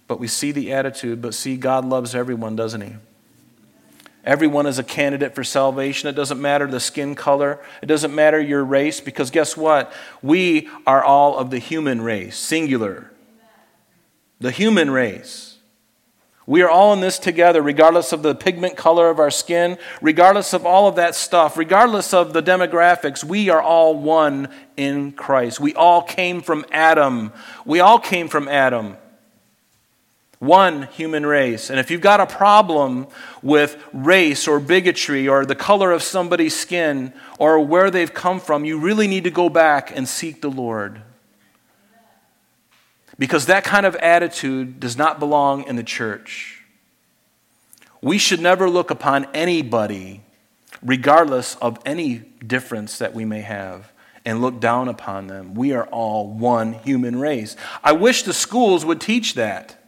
[0.06, 2.94] But we see the attitude, but see, God loves everyone, doesn't He?
[4.24, 6.08] Everyone is a candidate for salvation.
[6.08, 9.92] It doesn't matter the skin color, it doesn't matter your race, because guess what?
[10.22, 13.10] We are all of the human race, singular.
[14.40, 15.53] The human race.
[16.46, 20.52] We are all in this together, regardless of the pigment color of our skin, regardless
[20.52, 23.24] of all of that stuff, regardless of the demographics.
[23.24, 25.58] We are all one in Christ.
[25.58, 27.32] We all came from Adam.
[27.64, 28.98] We all came from Adam.
[30.38, 31.70] One human race.
[31.70, 33.06] And if you've got a problem
[33.42, 38.66] with race or bigotry or the color of somebody's skin or where they've come from,
[38.66, 41.00] you really need to go back and seek the Lord.
[43.24, 46.62] Because that kind of attitude does not belong in the church.
[48.02, 50.20] We should never look upon anybody,
[50.82, 53.90] regardless of any difference that we may have,
[54.26, 55.54] and look down upon them.
[55.54, 57.56] We are all one human race.
[57.82, 59.82] I wish the schools would teach that,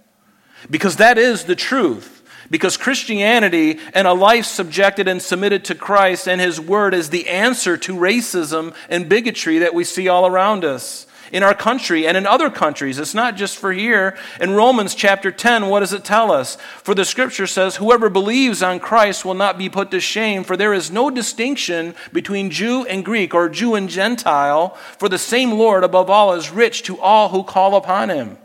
[0.71, 2.23] because that is the truth.
[2.49, 7.29] Because Christianity and a life subjected and submitted to Christ and His Word is the
[7.29, 12.17] answer to racism and bigotry that we see all around us in our country and
[12.17, 12.99] in other countries.
[12.99, 14.17] It's not just for here.
[14.41, 16.57] In Romans chapter 10, what does it tell us?
[16.83, 20.57] For the scripture says, Whoever believes on Christ will not be put to shame, for
[20.57, 25.51] there is no distinction between Jew and Greek or Jew and Gentile, for the same
[25.51, 28.39] Lord above all is rich to all who call upon him.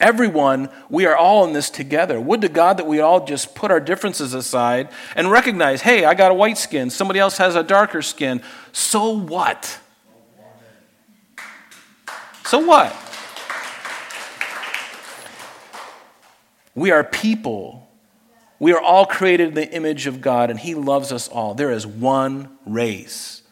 [0.00, 2.20] Everyone, we are all in this together.
[2.20, 6.14] Would to God that we all just put our differences aside and recognize hey, I
[6.14, 8.42] got a white skin, somebody else has a darker skin.
[8.72, 9.78] So what?
[12.46, 12.94] So what?
[16.76, 17.88] We are people.
[18.60, 21.54] We are all created in the image of God, and He loves us all.
[21.54, 23.42] There is one race.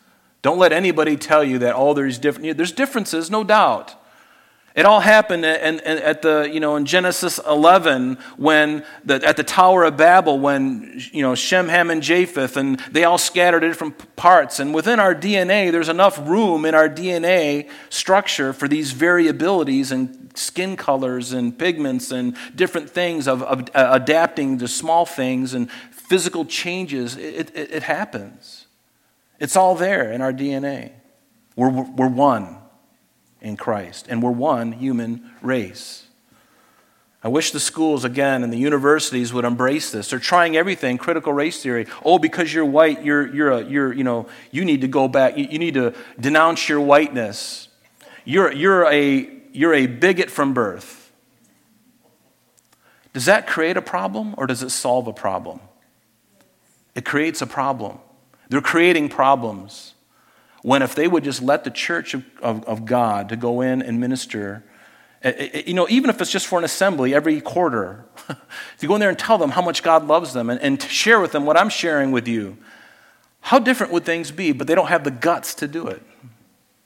[0.42, 2.57] Don't let anybody tell you that, oh, there's different.
[2.57, 3.94] There's differences, no doubt.
[4.74, 9.84] It all happened at the, you know, in Genesis 11 when the, at the Tower
[9.84, 14.16] of Babel when, you know, Shem, Ham, and Japheth and they all scattered in different
[14.16, 14.58] parts.
[14.58, 20.32] And within our DNA, there's enough room in our DNA structure for these variabilities and
[20.34, 25.70] skin colors and pigments and different things of, of uh, adapting to small things and
[25.92, 27.16] physical changes.
[27.16, 28.66] It, it, it happens.
[29.38, 30.90] It's all there in our DNA.
[31.54, 32.58] We're, we're one
[33.44, 36.07] in Christ, and we're one human race.
[37.22, 40.11] I wish the schools, again, and the universities would embrace this.
[40.11, 41.87] They're trying everything, critical race theory.
[42.04, 45.38] Oh, because you're white, you're, you're, a, you're you know, you need to go back,
[45.38, 47.68] you, you need to denounce your whiteness.
[48.24, 51.12] You're, you're, a, you're a bigot from birth.
[53.12, 55.61] Does that create a problem or does it solve a problem?
[56.94, 57.98] It creates a problem.
[58.48, 59.93] They're creating problems
[60.64, 63.83] when if they would just let the church of, of, of God to go in
[63.83, 64.64] and minister
[65.20, 68.07] eh, eh, eh, you know, even if it's just for an assembly every quarter,
[68.79, 71.20] to go in there and tell them how much God loves them and, and share
[71.20, 72.57] with them what I'm sharing with you,
[73.42, 74.53] how different would things be?
[74.53, 76.03] But they don't have the guts to do it.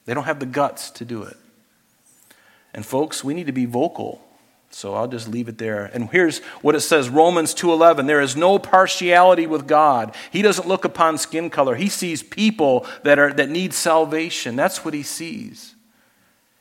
[0.06, 1.36] They don't have the guts to do it.
[2.74, 4.20] And folks, we need to be vocal
[4.70, 5.86] so I'll just leave it there.
[5.86, 10.14] And here's what it says Romans 2:11 there is no partiality with God.
[10.30, 11.74] He doesn't look upon skin color.
[11.74, 14.56] He sees people that are that need salvation.
[14.56, 15.74] That's what he sees.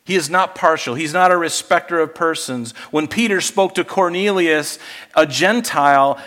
[0.07, 0.95] He is not partial.
[0.95, 2.71] He's not a respecter of persons.
[2.91, 4.79] When Peter spoke to Cornelius,
[5.15, 6.17] a Gentile,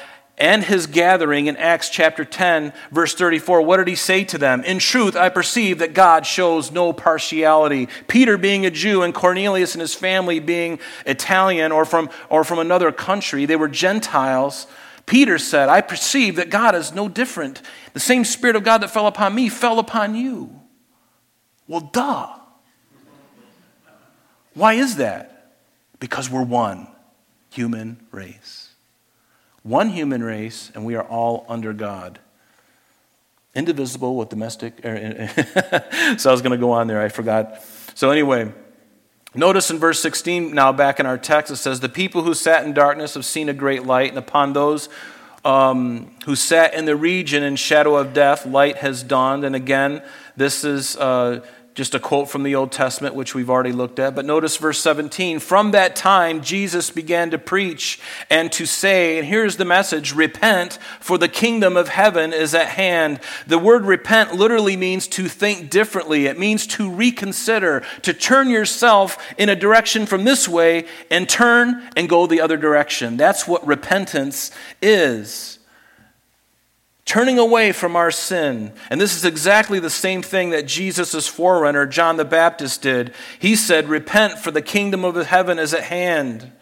[0.41, 4.65] and his gathering in Acts chapter 10, verse 34, what did he say to them?
[4.65, 7.89] In truth, I perceive that God shows no partiality.
[8.09, 12.59] Peter being a Jew and Cornelius and his family being Italian or from, or from
[12.59, 14.67] another country, they were Gentiles.
[15.05, 17.61] Peter said, I perceive that God is no different.
[17.93, 20.59] The same Spirit of God that fell upon me fell upon you.
[21.69, 22.29] Well, duh.
[24.55, 25.55] Why is that?
[26.01, 26.89] Because we're one
[27.51, 28.60] human race
[29.63, 32.19] one human race, and we are all under God.
[33.55, 34.85] Indivisible with domestic.
[34.85, 35.29] Er,
[36.19, 37.63] so I was going to go on there, I forgot.
[37.95, 38.53] So, anyway,
[39.35, 42.65] notice in verse 16, now back in our text, it says, The people who sat
[42.65, 44.89] in darkness have seen a great light, and upon those
[45.45, 49.45] um, who sat in the region in shadow of death, light has dawned.
[49.45, 50.03] And again,
[50.37, 51.45] this is uh,
[51.75, 54.15] just a quote from the Old Testament, which we've already looked at.
[54.15, 55.39] But notice verse 17.
[55.39, 60.79] From that time, Jesus began to preach and to say, and here's the message repent,
[60.99, 63.21] for the kingdom of heaven is at hand.
[63.47, 69.17] The word repent literally means to think differently, it means to reconsider, to turn yourself
[69.39, 73.17] in a direction from this way and turn and go the other direction.
[73.17, 74.51] That's what repentance
[74.83, 75.60] is
[77.11, 78.71] turning away from our sin.
[78.89, 83.13] And this is exactly the same thing that Jesus' forerunner, John the Baptist, did.
[83.41, 86.53] He said, Repent, for the kingdom of heaven is at hand.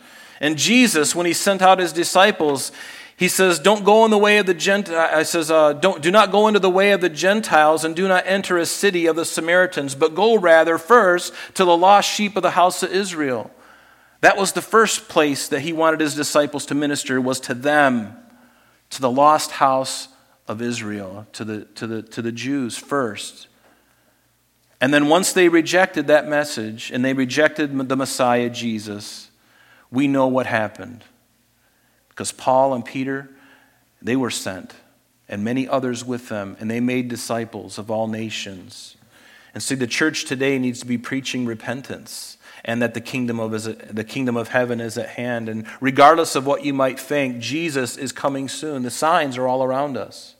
[0.41, 2.73] And Jesus, when he sent out his disciples,
[3.15, 5.11] he says, Don't go in the way of the Gentiles.
[5.13, 8.09] I says, uh, don't, Do not go into the way of the Gentiles and do
[8.09, 12.37] not enter a city of the Samaritans, but go rather first to the lost sheep
[12.37, 13.51] of the house of Israel.
[14.23, 18.17] That was the first place that he wanted his disciples to minister, was to them,
[18.89, 20.09] to the lost house
[20.49, 23.47] of Israel, to the, to the, to the Jews first.
[24.81, 29.31] And then once they rejected that message and they rejected the Messiah, Jesus,
[29.91, 31.05] we know what happened.
[32.09, 33.29] Because Paul and Peter,
[34.01, 34.75] they were sent,
[35.29, 38.97] and many others with them, and they made disciples of all nations.
[39.55, 43.51] And see, the church today needs to be preaching repentance and that the kingdom of,
[43.63, 45.49] the kingdom of heaven is at hand.
[45.49, 48.83] And regardless of what you might think, Jesus is coming soon.
[48.83, 50.35] The signs are all around us.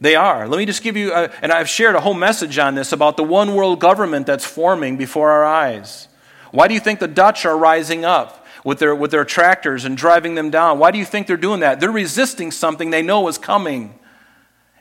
[0.00, 0.48] They are.
[0.48, 3.16] Let me just give you, a, and I've shared a whole message on this about
[3.16, 6.08] the one world government that's forming before our eyes.
[6.50, 9.96] Why do you think the Dutch are rising up with their, with their tractors and
[9.96, 10.78] driving them down?
[10.78, 11.80] Why do you think they're doing that?
[11.80, 13.98] They're resisting something they know is coming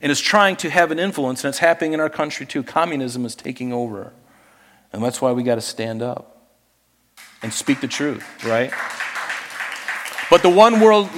[0.01, 2.61] and is trying to have an influence, and it's happening in our country too.
[2.61, 4.11] Communism is taking over.
[4.91, 6.51] And that's why we got to stand up
[7.41, 8.72] and speak the truth, right?
[10.30, 11.09] But the one world,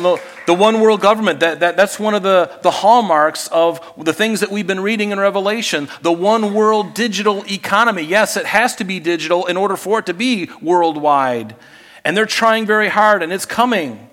[0.46, 4.39] the one world government, that, that, that's one of the, the hallmarks of the things
[4.41, 5.88] that we've been reading in Revelation.
[6.02, 8.04] The one world digital economy.
[8.04, 11.56] Yes, it has to be digital in order for it to be worldwide.
[12.04, 14.10] And they're trying very hard, and it's coming.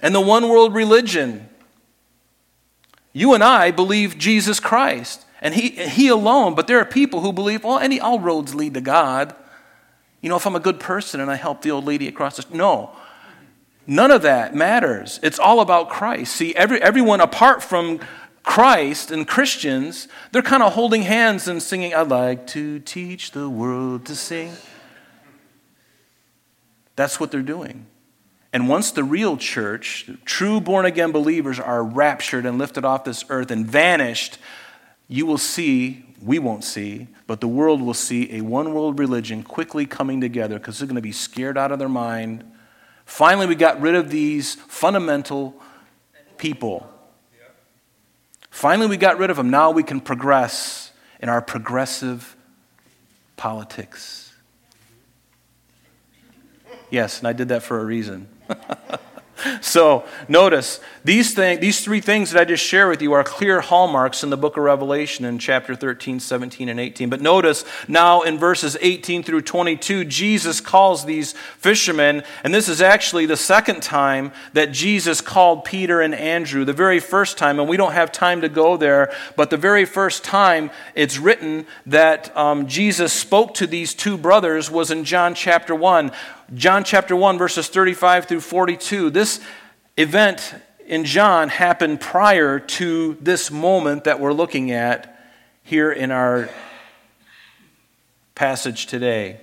[0.00, 1.48] And the one world religion.
[3.12, 7.32] You and I believe Jesus Christ, and he, he alone, but there are people who
[7.32, 9.34] believe, well, any, all roads lead to God.
[10.20, 12.56] You know, if I'm a good person and I help the old lady across the
[12.56, 12.90] no,
[13.86, 15.20] None of that matters.
[15.22, 16.34] It's all about Christ.
[16.36, 18.00] See, every, everyone apart from
[18.42, 23.48] Christ and Christians, they're kind of holding hands and singing, I'd like to teach the
[23.48, 24.52] world to sing.
[26.96, 27.86] That's what they're doing.
[28.52, 33.24] And once the real church, true born again believers, are raptured and lifted off this
[33.28, 34.38] earth and vanished,
[35.08, 39.42] you will see, we won't see, but the world will see a one world religion
[39.42, 42.44] quickly coming together because they're going to be scared out of their mind
[43.04, 45.54] Finally, we got rid of these fundamental
[46.38, 46.88] people.
[48.50, 49.50] Finally, we got rid of them.
[49.50, 52.36] Now we can progress in our progressive
[53.36, 54.32] politics.
[56.90, 58.28] Yes, and I did that for a reason.
[59.60, 63.60] so notice these, thing, these three things that I just shared with you are clear
[63.60, 67.10] hallmarks in the book of Revelation in chapter 13, 17, and 18.
[67.10, 72.80] But notice now in verses 18 through 22, Jesus calls these fishermen, and this is
[72.80, 76.64] actually the second time that Jesus called Peter and Andrew.
[76.64, 79.84] The very first time, and we don't have time to go there, but the very
[79.84, 85.34] first time it's written that um, Jesus spoke to these two brothers was in John
[85.34, 86.12] chapter 1.
[86.54, 89.10] John chapter 1, verses 35 through 42.
[89.10, 89.40] This
[89.96, 90.54] event
[90.86, 95.18] in John happened prior to this moment that we're looking at
[95.64, 96.48] here in our
[98.36, 99.40] passage today.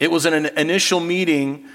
[0.00, 1.68] It was an initial meeting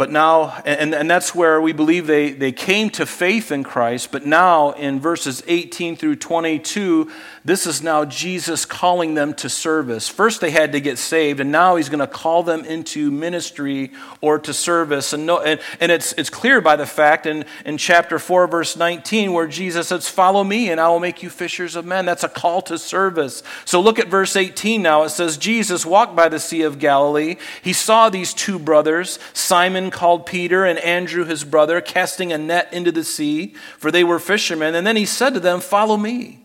[0.00, 4.10] but now, and, and that's where we believe they, they came to faith in Christ.
[4.10, 7.10] But now, in verses 18 through 22,
[7.44, 10.08] this is now Jesus calling them to service.
[10.08, 13.92] First, they had to get saved, and now he's going to call them into ministry
[14.22, 15.12] or to service.
[15.12, 18.78] And, no, and, and it's, it's clear by the fact in, in chapter 4, verse
[18.78, 22.06] 19, where Jesus says, Follow me, and I will make you fishers of men.
[22.06, 23.42] That's a call to service.
[23.66, 25.02] So look at verse 18 now.
[25.02, 27.36] It says, Jesus walked by the Sea of Galilee.
[27.60, 32.72] He saw these two brothers, Simon called Peter and Andrew his brother, casting a net
[32.72, 34.74] into the sea, for they were fishermen.
[34.74, 36.42] And then he said to them, Follow me,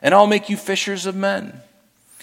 [0.00, 1.60] and I'll make you fishers of men.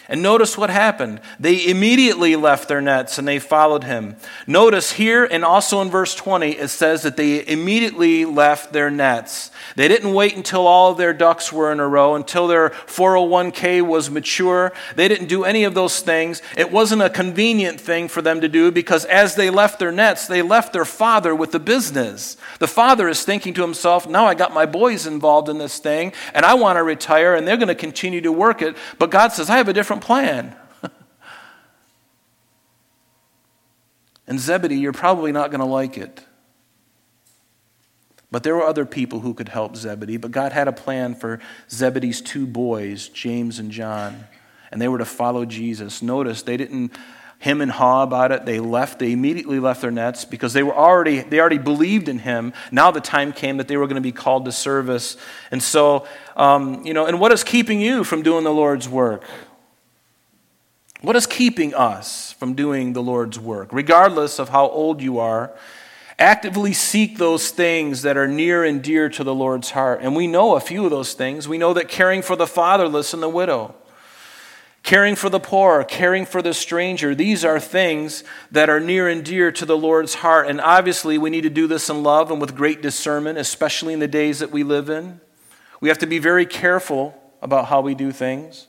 [0.10, 1.22] And notice what happened.
[1.40, 4.16] They immediately left their nets and they followed him.
[4.48, 9.52] Notice here and also in verse 20, it says that they immediately left their nets.
[9.76, 14.10] They didn't wait until all their ducks were in a row, until their 401k was
[14.10, 14.74] mature.
[14.96, 16.42] They didn't do any of those things.
[16.58, 20.26] It wasn't a convenient thing for them to do because as they left their nets,
[20.26, 22.36] they left their father with the business.
[22.58, 26.14] The father is thinking to himself, now I got my boys involved in this thing
[26.34, 28.76] and I want to retire and they're going to continue to work it.
[28.98, 30.56] But God says, I have a different plan.
[34.28, 36.26] and Zebedee, you're probably not going to like it.
[38.32, 41.40] But there were other people who could help Zebedee, but God had a plan for
[41.70, 44.28] Zebedee's two boys, James and John,
[44.72, 46.04] and they were to follow Jesus.
[46.04, 46.92] Notice they didn't
[47.40, 48.46] him and haw about it.
[48.46, 52.20] They left, they immediately left their nets because they were already they already believed in
[52.20, 52.54] him.
[52.70, 55.16] Now the time came that they were going to be called to service.
[55.50, 59.24] And so, um, you know, and what is keeping you from doing the Lord's work?
[61.02, 63.70] What is keeping us from doing the Lord's work?
[63.72, 65.54] Regardless of how old you are,
[66.18, 70.02] actively seek those things that are near and dear to the Lord's heart.
[70.02, 71.48] And we know a few of those things.
[71.48, 73.76] We know that caring for the fatherless and the widow,
[74.84, 79.24] caring for the poor, caring for the stranger, these are things that are near and
[79.24, 80.50] dear to the Lord's heart.
[80.50, 84.00] And obviously, we need to do this in love and with great discernment, especially in
[84.00, 85.22] the days that we live in.
[85.80, 88.68] We have to be very careful about how we do things.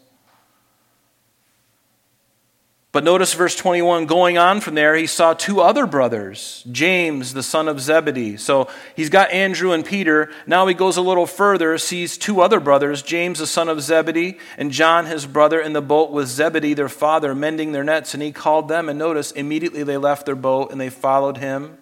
[2.92, 7.42] But notice verse 21 going on from there, he saw two other brothers, James, the
[7.42, 8.36] son of Zebedee.
[8.36, 10.28] So he's got Andrew and Peter.
[10.44, 14.38] Now he goes a little further, sees two other brothers, James, the son of Zebedee,
[14.58, 18.12] and John, his brother, in the boat with Zebedee, their father, mending their nets.
[18.12, 18.88] And he called them.
[18.88, 21.78] And notice, immediately they left their boat and they followed him.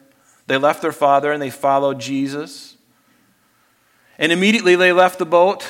[0.47, 2.77] They left their father and they followed Jesus.
[4.19, 5.67] And immediately they left the boat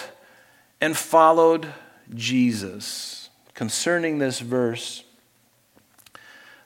[0.80, 1.68] and followed
[2.12, 3.30] Jesus.
[3.55, 5.05] Concerning this verse,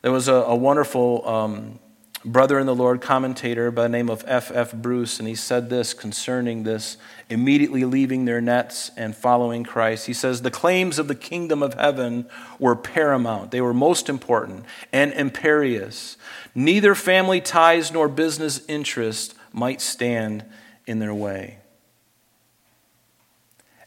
[0.03, 1.79] there was a, a wonderful um,
[2.25, 4.51] brother in the Lord commentator by the name of F.
[4.53, 4.73] F.
[4.73, 6.97] Bruce, and he said this concerning this
[7.29, 10.07] immediately leaving their nets and following Christ.
[10.07, 12.27] He says, The claims of the kingdom of heaven
[12.59, 16.17] were paramount, they were most important and imperious.
[16.55, 20.45] Neither family ties nor business interest might stand
[20.87, 21.59] in their way.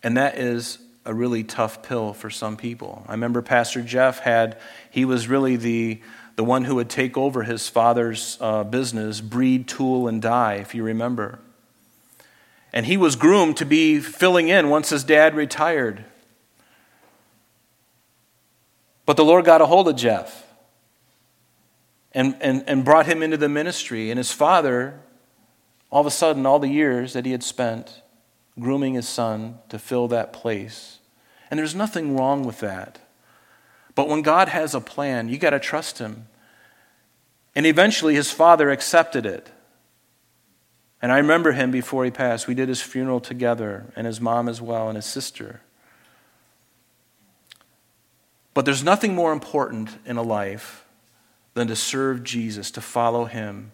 [0.02, 3.06] And that is a really tough pill for some people.
[3.08, 4.58] I remember Pastor Jeff had,
[4.90, 6.02] he was really the,
[6.36, 10.74] the one who would take over his father's uh, business, breed, tool, and die, if
[10.74, 11.40] you remember.
[12.74, 16.04] And he was groomed to be filling in once his dad retired.
[19.06, 20.46] But the Lord got a hold of Jeff
[22.12, 24.10] and, and, and brought him into the ministry.
[24.10, 25.00] And his father,
[25.92, 28.02] all of a sudden, all the years that he had spent,
[28.60, 30.95] grooming his son to fill that place.
[31.50, 33.00] And there's nothing wrong with that.
[33.94, 36.28] But when God has a plan, you got to trust him.
[37.56, 39.52] And eventually his father accepted it.
[41.02, 42.48] And I remember him before he passed.
[42.48, 45.62] We did his funeral together, and his mom as well, and his sister.
[48.54, 50.86] But there's nothing more important in a life
[51.54, 53.72] than to serve Jesus, to follow him,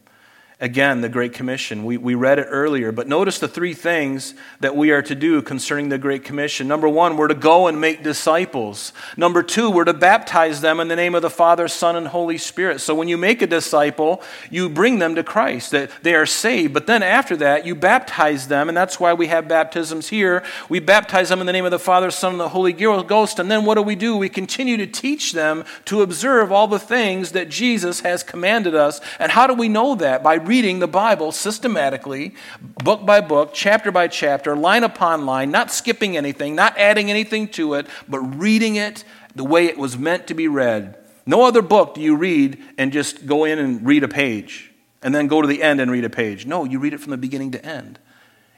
[0.61, 1.83] Again, the Great Commission.
[1.85, 5.41] We, we read it earlier, but notice the three things that we are to do
[5.41, 6.67] concerning the Great Commission.
[6.67, 8.93] Number one, we're to go and make disciples.
[9.17, 12.37] Number two, we're to baptize them in the name of the Father, Son, and Holy
[12.37, 12.79] Spirit.
[12.79, 16.75] So when you make a disciple, you bring them to Christ, that they are saved.
[16.75, 20.43] But then after that, you baptize them, and that's why we have baptisms here.
[20.69, 23.39] We baptize them in the name of the Father, Son, and the Holy Ghost.
[23.39, 24.15] And then what do we do?
[24.15, 29.01] We continue to teach them to observe all the things that Jesus has commanded us.
[29.17, 30.21] And how do we know that?
[30.21, 32.35] By reading the Bible systematically,
[32.83, 37.47] book by book, chapter by chapter, line upon line, not skipping anything, not adding anything
[37.47, 40.97] to it, but reading it the way it was meant to be read.
[41.25, 45.15] No other book do you read and just go in and read a page and
[45.15, 46.45] then go to the end and read a page.
[46.45, 47.97] No, you read it from the beginning to end.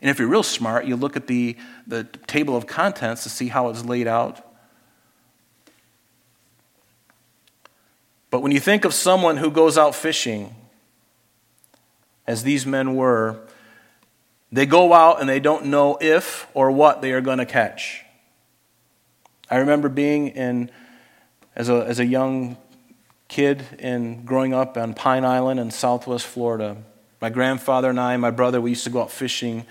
[0.02, 3.50] And if you're real smart, you look at the, the table of contents to see
[3.50, 4.41] how it's laid out.
[8.32, 10.56] But when you think of someone who goes out fishing
[12.26, 13.39] as these men were,
[14.51, 18.03] they go out and they don't know if or what they are going to catch.
[19.49, 20.71] I remember being in,
[21.55, 22.57] as a, as a young
[23.28, 26.78] kid and growing up on Pine Island in southwest Florida.
[27.19, 29.65] My grandfather and I, my brother, we used to go out fishing,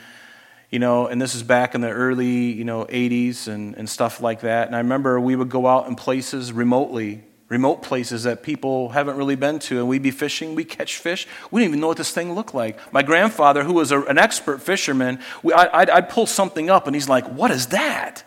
[0.71, 4.21] you know, and this is back in the early, you know, 80s and, and stuff
[4.21, 4.67] like that.
[4.67, 7.23] And I remember we would go out in places remotely
[7.53, 11.29] remote places that people haven't really been to, and we'd be fishing, we catch fish.
[11.51, 12.79] We didn't even know what this thing looked like.
[12.95, 16.87] My grandfather, who was a, an expert fisherman, we, I, I'd, I'd pull something up,
[16.87, 18.25] and he's like, What is that?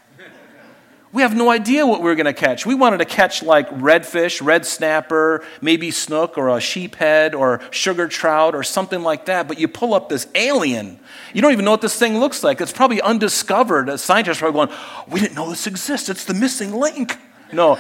[1.11, 2.65] We have no idea what we are going to catch.
[2.65, 8.09] We wanted to catch like redfish, red snapper, maybe snook or a sheephead or sugar
[8.09, 10.99] trout or something like that, but you pull up this alien.
[11.33, 12.59] You don't even know what this thing looks like.
[12.59, 13.87] It's probably undiscovered.
[13.87, 16.09] A scientist are probably going, We didn't know this exists.
[16.09, 17.17] It's the missing link.
[17.53, 17.79] No,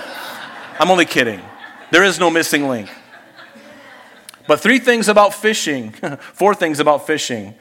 [0.77, 1.41] I'm only kidding.
[1.91, 2.89] There is no missing link.
[4.45, 7.55] But three things about fishing, four things about fishing,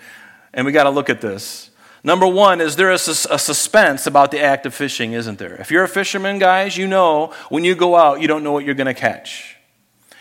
[0.52, 1.70] and we got to look at this.
[2.02, 5.54] Number one is there is a, suspense about the act of fishing, isn't there?
[5.54, 8.64] If you're a fisherman, guys, you know when you go out, you don't know what
[8.64, 9.56] you're going to catch.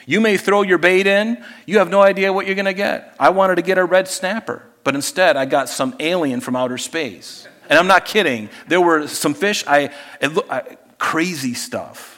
[0.06, 3.16] You may throw your bait in, you have no idea what you're going to get.
[3.20, 6.78] I wanted to get a red snapper, but instead I got some alien from outer
[6.78, 7.48] space.
[7.70, 8.50] And I'm not kidding.
[8.68, 9.90] There were some fish, I,
[10.22, 12.13] it, I crazy stuff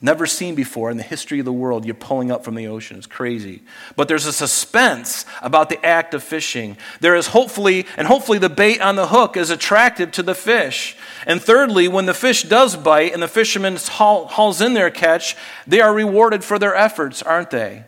[0.00, 2.96] never seen before in the history of the world you're pulling up from the ocean.
[2.96, 3.62] It's crazy.
[3.96, 6.76] But there's a suspense about the act of fishing.
[7.00, 10.96] There is hopefully and hopefully the bait on the hook is attractive to the fish.
[11.26, 15.36] And thirdly when the fish does bite and the fisherman haul, hauls in their catch
[15.66, 17.84] they are rewarded for their efforts aren't they?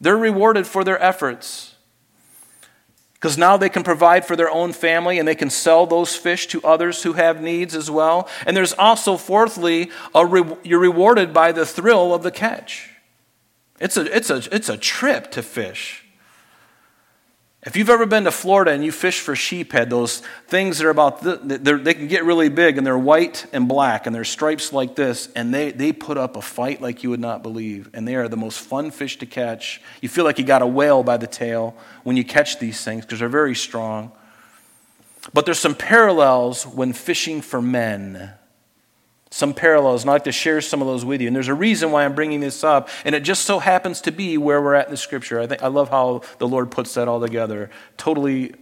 [0.00, 1.75] They're rewarded for their efforts
[3.26, 6.46] because now they can provide for their own family and they can sell those fish
[6.46, 8.28] to others who have needs as well.
[8.46, 12.88] And there's also, fourthly, re- you're rewarded by the thrill of the catch.
[13.80, 16.05] It's a, it's, a, it's a trip to fish.
[17.66, 20.90] If you've ever been to Florida and you fish for sheephead, those things that are
[20.90, 21.36] about, the,
[21.82, 25.28] they can get really big and they're white and black and they're stripes like this,
[25.34, 27.90] and they, they put up a fight like you would not believe.
[27.92, 29.82] And they are the most fun fish to catch.
[30.00, 33.04] You feel like you got a whale by the tail when you catch these things
[33.04, 34.12] because they're very strong.
[35.34, 38.30] But there's some parallels when fishing for men
[39.30, 41.26] some parallels, and I'd like to share some of those with you.
[41.26, 44.12] And there's a reason why I'm bringing this up, and it just so happens to
[44.12, 45.40] be where we're at in the scripture.
[45.40, 48.54] I, think, I love how the Lord puts that all together, totally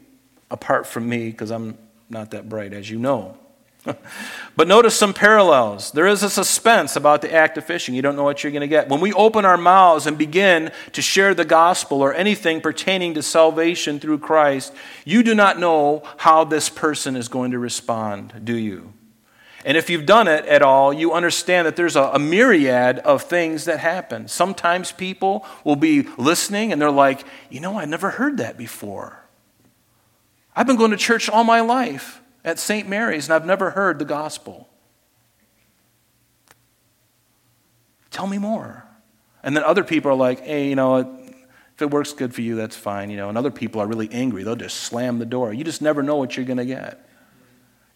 [0.51, 1.77] apart from me, because I'm
[2.09, 3.37] not that bright, as you know.
[4.57, 5.93] but notice some parallels.
[5.93, 7.95] There is a suspense about the act of fishing.
[7.95, 8.89] You don't know what you're going to get.
[8.89, 13.23] When we open our mouths and begin to share the gospel or anything pertaining to
[13.23, 14.73] salvation through Christ,
[15.05, 18.95] you do not know how this person is going to respond, do you?
[19.65, 23.23] And if you've done it at all, you understand that there's a, a, myriad of
[23.23, 24.29] things that happen.
[24.29, 29.25] Sometimes people will be listening and they're like, you know, I never heard that before.
[30.55, 32.87] I've been going to church all my life at St.
[32.87, 34.69] Mary's and I've never heard the gospel.
[38.11, 38.85] Tell me more.
[39.43, 40.99] And then other people are like, hey, you know,
[41.75, 43.31] if it works good for you, that's fine, you know.
[43.31, 44.45] And other people are really angry.
[44.45, 45.53] They'll just slam the door.
[45.55, 47.09] You just never know what you're going to get.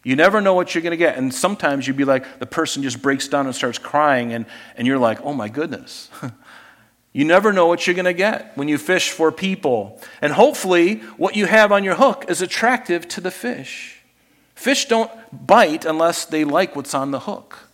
[0.03, 1.17] You never know what you're going to get.
[1.17, 4.45] And sometimes you'd be like, the person just breaks down and starts crying, and,
[4.75, 6.09] and you're like, oh my goodness.
[7.13, 10.01] you never know what you're going to get when you fish for people.
[10.21, 14.01] And hopefully, what you have on your hook is attractive to the fish.
[14.55, 15.11] Fish don't
[15.45, 17.69] bite unless they like what's on the hook.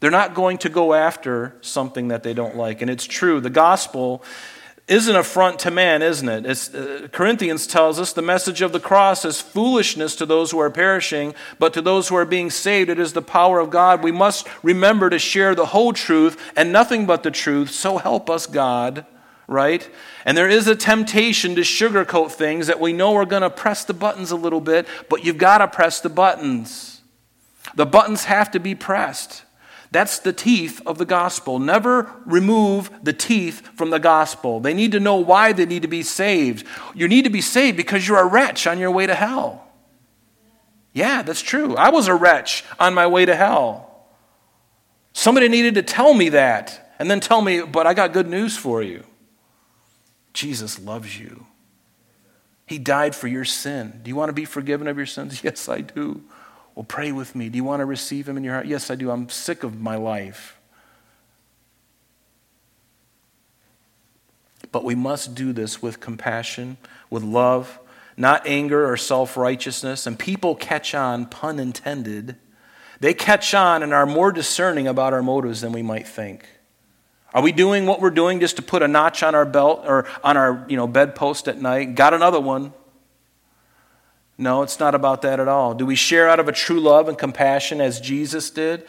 [0.00, 2.82] They're not going to go after something that they don't like.
[2.82, 3.40] And it's true.
[3.40, 4.22] The gospel
[4.88, 6.74] is an affront to man, isn't it?
[6.74, 10.70] Uh, Corinthians tells us the message of the cross is foolishness to those who are
[10.70, 14.04] perishing, but to those who are being saved, it is the power of God.
[14.04, 17.70] We must remember to share the whole truth and nothing but the truth.
[17.70, 19.04] So help us, God,
[19.48, 19.88] right?
[20.24, 23.84] And there is a temptation to sugarcoat things that we know are going to press
[23.84, 27.00] the buttons a little bit, but you've got to press the buttons.
[27.74, 29.42] The buttons have to be pressed.
[29.96, 31.58] That's the teeth of the gospel.
[31.58, 34.60] Never remove the teeth from the gospel.
[34.60, 36.66] They need to know why they need to be saved.
[36.94, 39.66] You need to be saved because you're a wretch on your way to hell.
[40.92, 41.76] Yeah, that's true.
[41.76, 44.04] I was a wretch on my way to hell.
[45.14, 48.54] Somebody needed to tell me that and then tell me, but I got good news
[48.54, 49.02] for you.
[50.34, 51.46] Jesus loves you.
[52.66, 54.00] He died for your sin.
[54.02, 55.40] Do you want to be forgiven of your sins?
[55.42, 56.22] Yes, I do.
[56.76, 57.48] Well, pray with me.
[57.48, 58.66] Do you want to receive him in your heart?
[58.66, 59.10] Yes, I do.
[59.10, 60.60] I'm sick of my life.
[64.70, 66.76] But we must do this with compassion,
[67.08, 67.80] with love,
[68.18, 70.06] not anger or self righteousness.
[70.06, 72.36] And people catch on, pun intended.
[73.00, 76.46] They catch on and are more discerning about our motives than we might think.
[77.32, 80.06] Are we doing what we're doing just to put a notch on our belt or
[80.22, 81.94] on our you know, bedpost at night?
[81.94, 82.74] Got another one.
[84.38, 85.74] No, it's not about that at all.
[85.74, 88.86] Do we share out of a true love and compassion as Jesus did?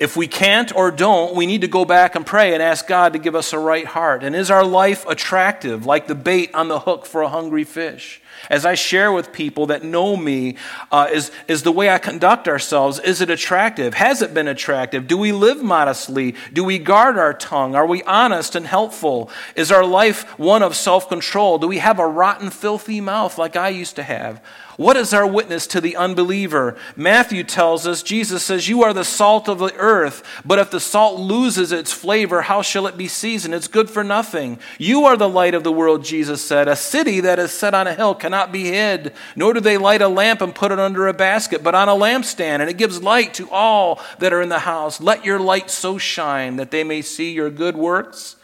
[0.00, 3.12] If we can't or don't, we need to go back and pray and ask God
[3.12, 4.24] to give us a right heart.
[4.24, 8.20] And is our life attractive, like the bait on the hook for a hungry fish?
[8.50, 10.56] As I share with people that know me,
[10.90, 13.94] uh, is, is the way I conduct ourselves, is it attractive?
[13.94, 15.06] Has it been attractive?
[15.06, 16.34] Do we live modestly?
[16.52, 17.76] Do we guard our tongue?
[17.76, 19.30] Are we honest and helpful?
[19.54, 21.58] Is our life one of self control?
[21.58, 24.42] Do we have a rotten, filthy mouth like I used to have?
[24.76, 26.76] What is our witness to the unbeliever?
[26.96, 30.80] Matthew tells us, Jesus says, You are the salt of the earth, but if the
[30.80, 33.54] salt loses its flavor, how shall it be seasoned?
[33.54, 34.58] It's good for nothing.
[34.78, 36.66] You are the light of the world, Jesus said.
[36.66, 40.02] A city that is set on a hill cannot be hid, nor do they light
[40.02, 43.00] a lamp and put it under a basket, but on a lampstand, and it gives
[43.00, 45.00] light to all that are in the house.
[45.00, 48.34] Let your light so shine that they may see your good works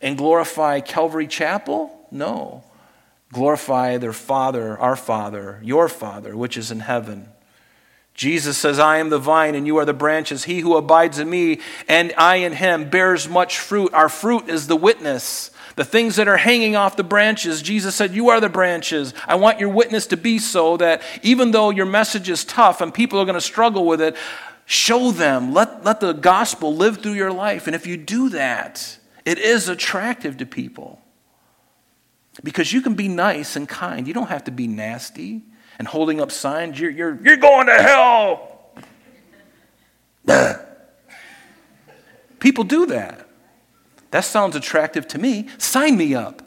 [0.00, 2.06] and glorify Calvary Chapel?
[2.12, 2.64] No
[3.32, 7.28] glorify their Father, our Father, your Father, which is in heaven.
[8.14, 10.44] Jesus says, I am the vine and you are the branches.
[10.44, 13.94] He who abides in me and I in him bears much fruit.
[13.94, 15.50] Our fruit is the witness.
[15.76, 19.14] The things that are hanging off the branches, Jesus said, You are the branches.
[19.26, 22.92] I want your witness to be so that even though your message is tough and
[22.92, 24.16] people are going to struggle with it,
[24.66, 25.54] show them.
[25.54, 27.66] Let, let the gospel live through your life.
[27.66, 30.99] And if you do that, it is attractive to people.
[32.42, 34.08] Because you can be nice and kind.
[34.08, 35.42] You don't have to be nasty
[35.78, 36.78] and holding up signs.
[36.80, 38.60] You're, you're, you're going to hell.
[42.38, 43.26] People do that.
[44.10, 45.48] That sounds attractive to me.
[45.58, 46.42] Sign me up.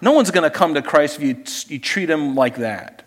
[0.00, 3.02] No one's going to come to Christ if you, you treat him like that.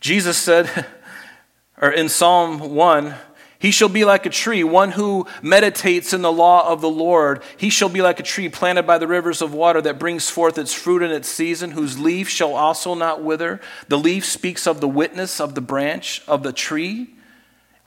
[0.00, 0.86] Jesus said,
[1.80, 3.14] or in Psalm 1,
[3.62, 7.44] he shall be like a tree, one who meditates in the law of the Lord.
[7.56, 10.58] He shall be like a tree planted by the rivers of water that brings forth
[10.58, 13.60] its fruit in its season, whose leaf shall also not wither.
[13.86, 17.14] The leaf speaks of the witness of the branch of the tree.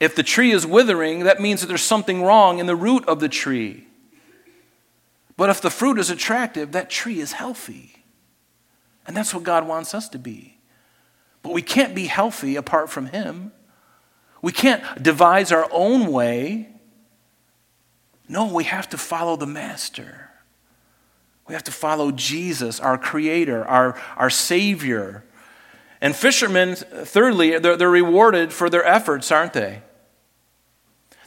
[0.00, 3.20] If the tree is withering, that means that there's something wrong in the root of
[3.20, 3.86] the tree.
[5.36, 7.96] But if the fruit is attractive, that tree is healthy.
[9.06, 10.56] And that's what God wants us to be.
[11.42, 13.52] But we can't be healthy apart from Him.
[14.42, 16.68] We can't devise our own way.
[18.28, 20.30] No, we have to follow the Master.
[21.46, 25.24] We have to follow Jesus, our Creator, our, our Savior.
[26.00, 29.82] And fishermen, thirdly, they're, they're rewarded for their efforts, aren't they?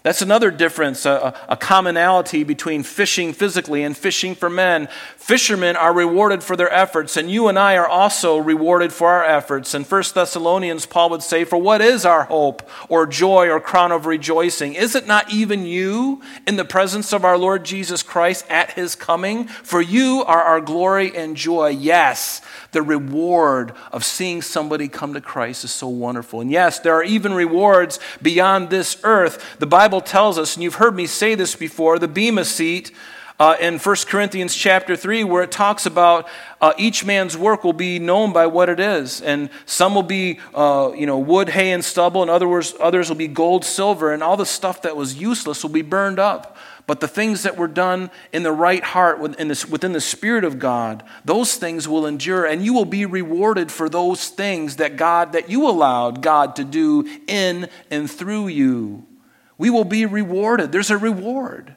[0.01, 4.87] That's another difference, a, a, commonality between fishing physically and fishing for men.
[5.17, 9.25] Fishermen are rewarded for their efforts, and you and I are also rewarded for our
[9.25, 9.75] efforts.
[9.75, 13.91] In 1 Thessalonians, Paul would say, For what is our hope, or joy, or crown
[13.91, 14.73] of rejoicing?
[14.73, 18.95] Is it not even you in the presence of our Lord Jesus Christ at his
[18.95, 19.47] coming?
[19.47, 21.69] For you are our glory and joy.
[21.69, 22.41] Yes,
[22.71, 26.41] the reward of seeing somebody come to Christ is so wonderful.
[26.41, 29.57] And yes, there are even rewards beyond this earth.
[29.59, 32.91] The Bible tells us, and you've heard me say this before, the Bema seat.
[33.39, 36.27] Uh, in 1 Corinthians chapter 3, where it talks about
[36.59, 39.21] uh, each man's work will be known by what it is.
[39.21, 43.15] And some will be, uh, you know, wood, hay, and stubble, and others, others will
[43.15, 46.57] be gold, silver, and all the stuff that was useless will be burned up.
[46.89, 49.47] But the things that were done in the right heart, within
[49.93, 54.29] the Spirit of God, those things will endure, and you will be rewarded for those
[54.29, 59.05] things that God, that you allowed God to do in and through you.
[59.59, 60.71] We will be rewarded.
[60.71, 61.75] There's a reward.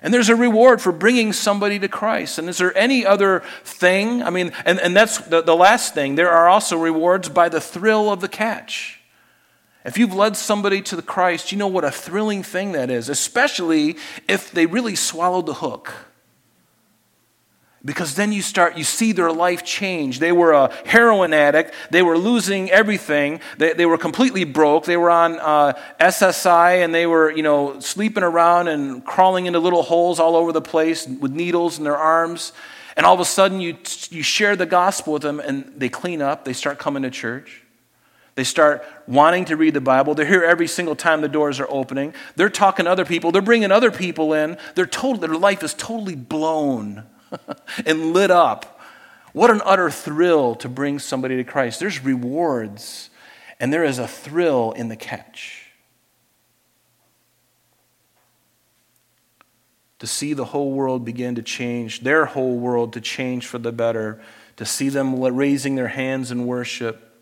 [0.00, 2.38] And there's a reward for bringing somebody to Christ.
[2.38, 4.22] And is there any other thing?
[4.22, 6.14] I mean, and, and that's the, the last thing.
[6.14, 9.02] There are also rewards by the thrill of the catch.
[9.84, 13.08] If you've led somebody to the Christ, you know what a thrilling thing that is,
[13.08, 15.92] especially if they really swallowed the hook.
[17.84, 20.18] Because then you start, you see their life change.
[20.18, 21.74] They were a heroin addict.
[21.90, 23.40] They were losing everything.
[23.58, 24.86] They, they were completely broke.
[24.86, 29.58] They were on uh, SSI and they were, you know, sleeping around and crawling into
[29.58, 32.54] little holes all over the place with needles in their arms.
[32.96, 33.76] And all of a sudden you,
[34.08, 36.46] you share the gospel with them and they clean up.
[36.46, 37.63] They start coming to church.
[38.34, 40.14] They start wanting to read the Bible.
[40.14, 42.14] They're here every single time the doors are opening.
[42.34, 43.30] They're talking to other people.
[43.30, 44.58] They're bringing other people in.
[44.74, 47.04] They're told their life is totally blown
[47.86, 48.80] and lit up.
[49.32, 51.78] What an utter thrill to bring somebody to Christ.
[51.78, 53.10] There's rewards,
[53.60, 55.60] and there is a thrill in the catch.
[60.00, 63.72] To see the whole world begin to change, their whole world to change for the
[63.72, 64.20] better,
[64.56, 67.13] to see them raising their hands in worship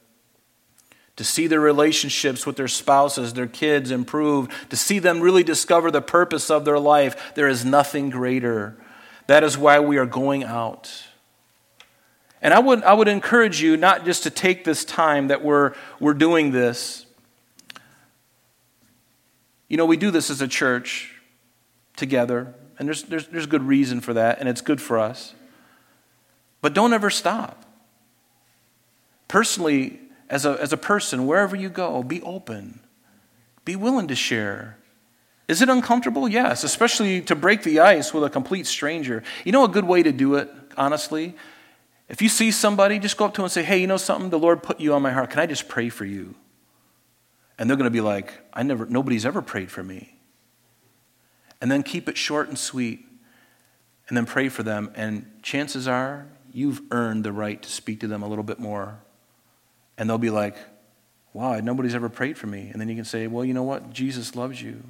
[1.17, 5.91] to see their relationships with their spouses, their kids improve, to see them really discover
[5.91, 8.77] the purpose of their life, there is nothing greater.
[9.27, 11.05] That is why we are going out.
[12.41, 15.75] And I would, I would encourage you not just to take this time that we're,
[16.01, 17.07] we're doing this.
[19.69, 21.15] You know, we do this as a church
[21.97, 25.35] together, and there's, there's, there's good reason for that, and it's good for us.
[26.61, 27.65] But don't ever stop.
[29.29, 30.01] Personally,
[30.33, 32.81] as a, as a person, wherever you go, be open,
[33.67, 34.79] be willing to share.
[35.47, 36.27] Is it uncomfortable?
[36.27, 39.23] Yes, especially to break the ice with a complete stranger.
[39.45, 41.37] You know a good way to do it, honestly?
[42.09, 44.31] If you see somebody, just go up to them and say, Hey, you know something?
[44.31, 45.29] The Lord put you on my heart.
[45.29, 46.35] Can I just pray for you?
[47.59, 50.17] And they're going to be like, I never, nobody's ever prayed for me.
[51.61, 53.07] And then keep it short and sweet.
[54.09, 54.93] And then pray for them.
[54.95, 58.99] And chances are you've earned the right to speak to them a little bit more.
[60.03, 60.57] And they'll be like,
[61.33, 62.71] Wow, nobody's ever prayed for me.
[62.73, 63.93] And then you can say, Well, you know what?
[63.93, 64.83] Jesus loves you.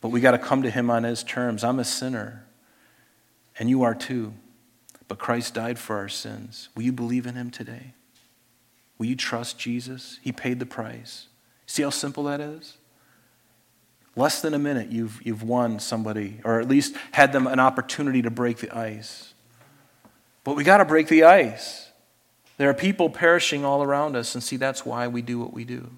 [0.00, 1.62] But we got to come to him on his terms.
[1.62, 2.46] I'm a sinner.
[3.58, 4.32] And you are too.
[5.06, 6.70] But Christ died for our sins.
[6.74, 7.92] Will you believe in him today?
[8.96, 10.18] Will you trust Jesus?
[10.22, 11.26] He paid the price.
[11.66, 12.78] See how simple that is?
[14.16, 18.22] Less than a minute, you've, you've won somebody, or at least had them an opportunity
[18.22, 19.34] to break the ice.
[20.42, 21.89] But we got to break the ice.
[22.60, 25.64] There are people perishing all around us, and see, that's why we do what we
[25.64, 25.92] do.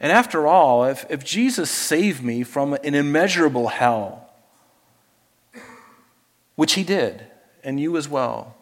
[0.00, 4.32] And after all, if, if Jesus saved me from an immeasurable hell,
[6.56, 7.26] which he did,
[7.62, 8.56] and you as well.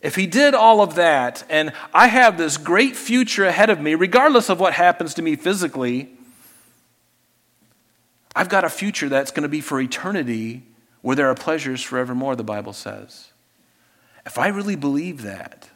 [0.00, 3.96] If he did all of that, and I have this great future ahead of me,
[3.96, 6.08] regardless of what happens to me physically,
[8.36, 10.62] I've got a future that's going to be for eternity
[11.02, 13.32] where there are pleasures forevermore, the Bible says.
[14.24, 15.70] If I really believe that,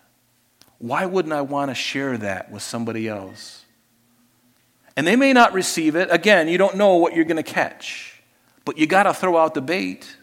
[0.83, 3.65] why wouldn't I want to share that with somebody else?
[4.95, 6.09] And they may not receive it.
[6.11, 8.23] Again, you don't know what you're going to catch,
[8.67, 10.17] but you got to throw out the bait.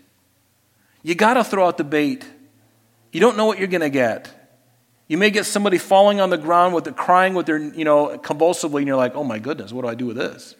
[1.01, 2.24] You got to throw out the bait
[3.12, 4.36] you don't know what you're going to get.
[5.07, 8.18] You may get somebody falling on the ground with the, crying with their, you know,
[8.18, 10.55] convulsively, and you're like, oh my goodness, what do I do with this?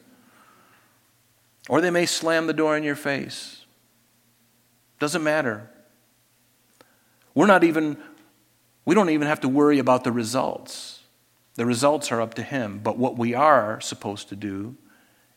[1.68, 3.64] Or they may slam the door in your face.
[5.00, 5.70] Doesn't matter.
[7.36, 7.98] We're not even,
[8.90, 11.02] we don't even have to worry about the results.
[11.54, 12.80] The results are up to Him.
[12.80, 14.78] But what we are supposed to do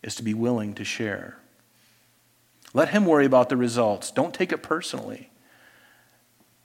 [0.03, 1.36] is to be willing to share.
[2.72, 4.11] Let Him worry about the results.
[4.11, 5.28] Don't take it personally.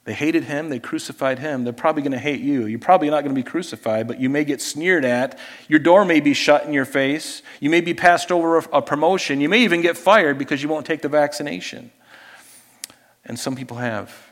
[0.04, 1.64] They hated him, they crucified him.
[1.64, 2.64] They're probably going to hate you.
[2.64, 5.38] You're probably not going to be crucified, but you may get sneered at.
[5.68, 7.42] Your door may be shut in your face.
[7.60, 9.42] You may be passed over a promotion.
[9.42, 11.90] You may even get fired because you won't take the vaccination.
[13.26, 14.30] And some people have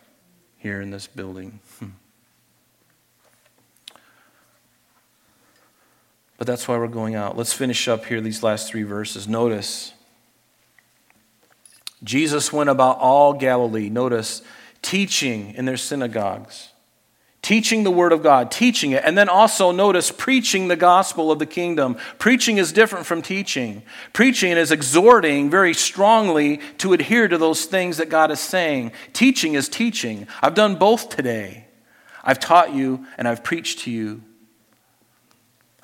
[0.57, 1.61] here in this building.
[1.78, 1.88] Hmm.
[6.39, 7.37] But that's why we're going out.
[7.37, 9.26] Let's finish up here these last three verses.
[9.26, 9.93] Notice
[12.05, 13.89] Jesus went about all Galilee.
[13.89, 14.43] Notice
[14.82, 16.68] teaching in their synagogues,
[17.41, 21.39] teaching the Word of God, teaching it, and then also notice preaching the gospel of
[21.39, 21.97] the kingdom.
[22.18, 23.82] Preaching is different from teaching.
[24.12, 28.93] Preaching is exhorting very strongly to adhere to those things that God is saying.
[29.14, 30.28] Teaching is teaching.
[30.43, 31.66] I've done both today.
[32.22, 34.22] I've taught you and I've preached to you.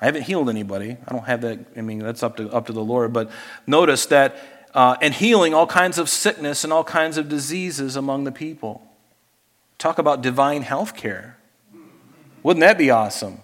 [0.03, 0.97] I haven't healed anybody.
[1.07, 1.59] I don't have that.
[1.77, 3.13] I mean, that's up to, up to the Lord.
[3.13, 3.31] But
[3.65, 4.35] notice that,
[4.73, 8.85] uh, and healing all kinds of sickness and all kinds of diseases among the people.
[9.77, 11.37] Talk about divine health care.
[12.43, 13.39] Wouldn't that be awesome?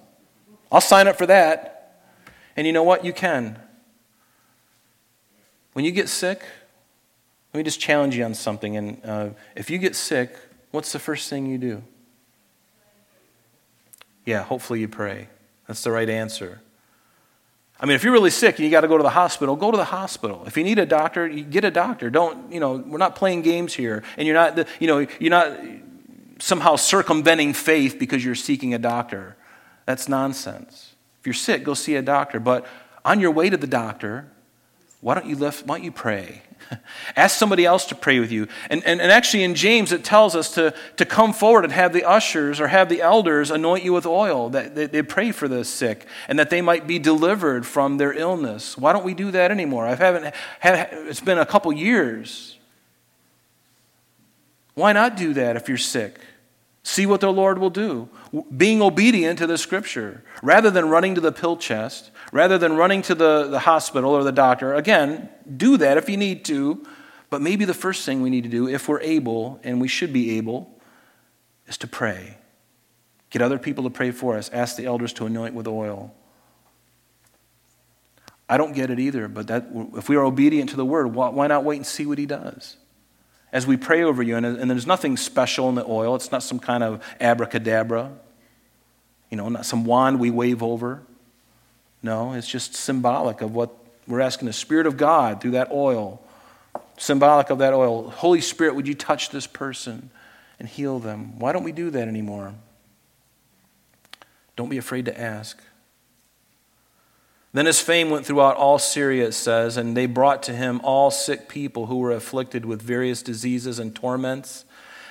[0.69, 2.11] I'll sign up for that.
[2.57, 3.05] And you know what?
[3.05, 3.57] You can.
[5.71, 6.41] When you get sick,
[7.53, 8.75] let me just challenge you on something.
[8.75, 10.35] And uh, if you get sick,
[10.71, 11.83] what's the first thing you do?
[14.25, 15.29] Yeah, hopefully you pray.
[15.69, 16.61] That's the right answer.
[17.79, 19.69] I mean, if you're really sick and you got to go to the hospital, go
[19.69, 20.43] to the hospital.
[20.47, 22.09] If you need a doctor, get a doctor.
[22.09, 24.01] Don't, you know, we're not playing games here.
[24.17, 25.55] And you're not, you know, you're not
[26.39, 29.37] somehow circumventing faith because you're seeking a doctor.
[29.85, 30.95] That's nonsense.
[31.19, 32.39] If you're sick, go see a doctor.
[32.39, 32.65] But
[33.05, 34.27] on your way to the doctor,
[35.01, 36.41] why don't you lift, why don't you pray?
[37.15, 38.47] Ask somebody else to pray with you.
[38.69, 41.93] And, and, and actually, in James, it tells us to, to come forward and have
[41.93, 45.47] the ushers or have the elders anoint you with oil, that they, they pray for
[45.47, 48.77] the sick and that they might be delivered from their illness.
[48.77, 49.85] Why don't we do that anymore?
[49.85, 52.57] I haven't had, it's been a couple years.
[54.75, 56.19] Why not do that if you're sick?
[56.83, 58.09] See what the Lord will do.
[58.55, 60.23] Being obedient to the scripture.
[60.41, 64.23] Rather than running to the pill chest, rather than running to the, the hospital or
[64.23, 66.85] the doctor, again, do that if you need to.
[67.29, 70.11] But maybe the first thing we need to do, if we're able, and we should
[70.11, 70.79] be able,
[71.67, 72.37] is to pray.
[73.29, 74.49] Get other people to pray for us.
[74.49, 76.13] Ask the elders to anoint with oil.
[78.47, 81.45] I don't get it either, but that, if we are obedient to the word, why
[81.45, 82.77] not wait and see what he does?
[83.51, 84.35] as we pray over you.
[84.35, 88.11] And, and there's nothing special in the oil, it's not some kind of abracadabra,
[89.29, 91.03] you know, not some wand we wave over.
[92.01, 93.75] No, it's just symbolic of what
[94.07, 96.21] we're asking the Spirit of God through that oil.
[96.97, 98.09] Symbolic of that oil.
[98.09, 100.09] Holy Spirit, would you touch this person
[100.59, 101.39] and heal them?
[101.39, 102.53] Why don't we do that anymore?
[104.55, 105.61] Don't be afraid to ask.
[107.53, 111.09] Then his fame went throughout all Syria, it says, and they brought to him all
[111.09, 114.65] sick people who were afflicted with various diseases and torments,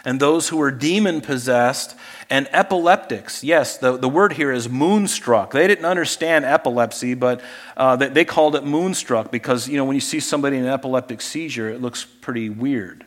[0.04, 1.96] and those who were demon possessed
[2.30, 3.42] and epileptics.
[3.42, 5.52] Yes, the, the word here is moonstruck.
[5.52, 7.40] They didn't understand epilepsy, but
[7.76, 10.70] uh, they, they called it moonstruck because, you know, when you see somebody in an
[10.70, 13.04] epileptic seizure, it looks pretty weird.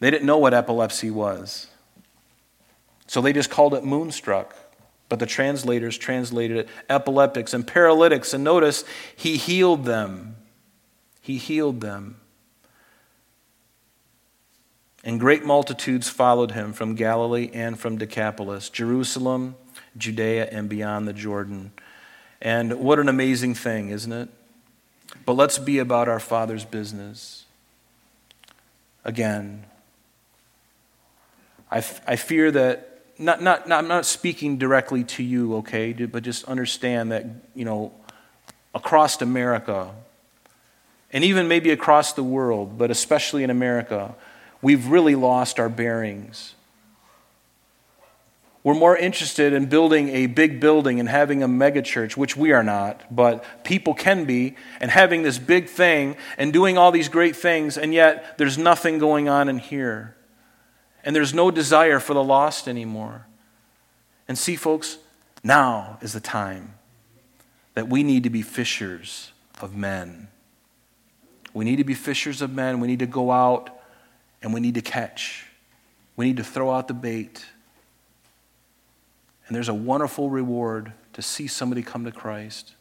[0.00, 1.66] They didn't know what epilepsy was.
[3.06, 4.54] So they just called it moonstruck.
[5.08, 8.34] But the translators translated it epileptics and paralytics.
[8.34, 8.84] And notice,
[9.16, 10.36] he healed them.
[11.20, 12.20] He healed them.
[15.04, 19.54] And great multitudes followed him from Galilee and from Decapolis, Jerusalem,
[19.96, 21.72] Judea, and beyond the Jordan.
[22.42, 24.28] And what an amazing thing, isn't it?
[25.24, 27.44] But let's be about our Father's business.
[29.04, 29.64] Again,
[31.70, 35.92] I, f- I fear that not, not, not, I'm not speaking directly to you, okay,
[35.92, 37.92] but just understand that, you know,
[38.74, 39.90] across America,
[41.12, 44.14] and even maybe across the world, but especially in America,
[44.62, 46.54] we've really lost our bearings.
[48.64, 52.64] We're more interested in building a big building and having a megachurch, which we are
[52.64, 57.36] not, but people can be, and having this big thing and doing all these great
[57.36, 60.16] things, and yet there's nothing going on in here.
[61.04, 63.26] And there's no desire for the lost anymore.
[64.26, 64.98] And see, folks,
[65.42, 66.74] now is the time
[67.74, 69.32] that we need to be fishers
[69.62, 70.28] of men.
[71.54, 72.80] We need to be fishers of men.
[72.80, 73.77] We need to go out
[74.42, 75.46] and we need to catch.
[76.16, 77.44] We need to throw out the bait.
[79.46, 82.74] And there's a wonderful reward to see somebody come to Christ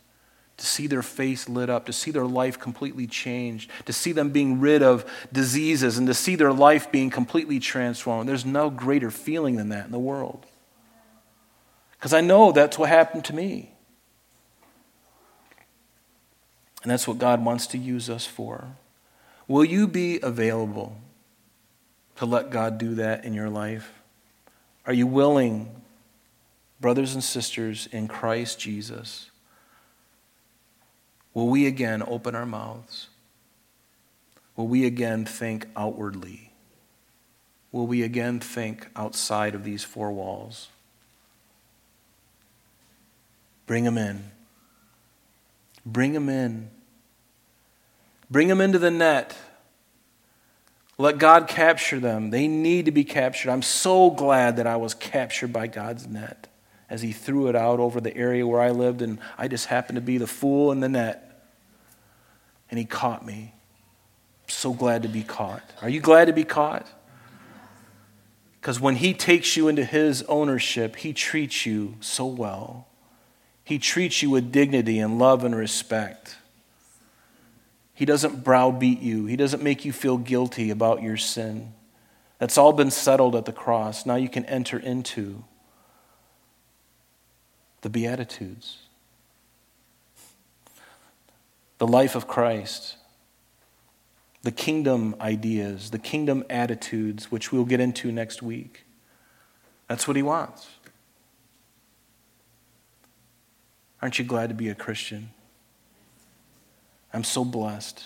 [0.57, 4.31] to see their face lit up, to see their life completely changed, to see them
[4.31, 8.27] being rid of diseases, and to see their life being completely transformed.
[8.27, 10.45] There's no greater feeling than that in the world.
[11.91, 13.71] Because I know that's what happened to me.
[16.81, 18.65] And that's what God wants to use us for.
[19.47, 20.97] Will you be available
[22.17, 23.91] to let God do that in your life?
[24.85, 25.69] Are you willing,
[26.79, 29.31] brothers and sisters in Christ Jesus?
[31.33, 33.07] Will we again open our mouths?
[34.55, 36.51] Will we again think outwardly?
[37.71, 40.69] Will we again think outside of these four walls?
[43.67, 44.31] Bring them in.
[45.85, 46.69] Bring them in.
[48.31, 49.37] Bring them into the net.
[50.97, 52.31] Let God capture them.
[52.31, 53.51] They need to be captured.
[53.51, 56.47] I'm so glad that I was captured by God's net
[56.89, 59.97] as He threw it out over the area where I lived, and I just happened
[59.97, 61.27] to be the fool in the net
[62.69, 63.53] and he caught me.
[64.43, 65.63] I'm so glad to be caught.
[65.81, 66.87] Are you glad to be caught?
[68.59, 72.87] Because when he takes you into his ownership, he treats you so well.
[73.63, 76.37] He treats you with dignity and love and respect.
[77.97, 81.73] He doesn't browbeat you, he doesn't make you feel guilty about your sin.
[82.37, 84.05] That's all been settled at the cross.
[84.05, 85.43] Now you can enter into
[87.81, 88.77] the Beatitudes
[91.79, 92.97] the life of Christ,
[94.43, 98.85] the kingdom ideas, the kingdom attitudes, which we'll get into next week.
[99.87, 100.67] That's what he wants.
[104.03, 105.31] Aren't you glad to be a Christian?
[107.17, 108.05] I'm so blessed.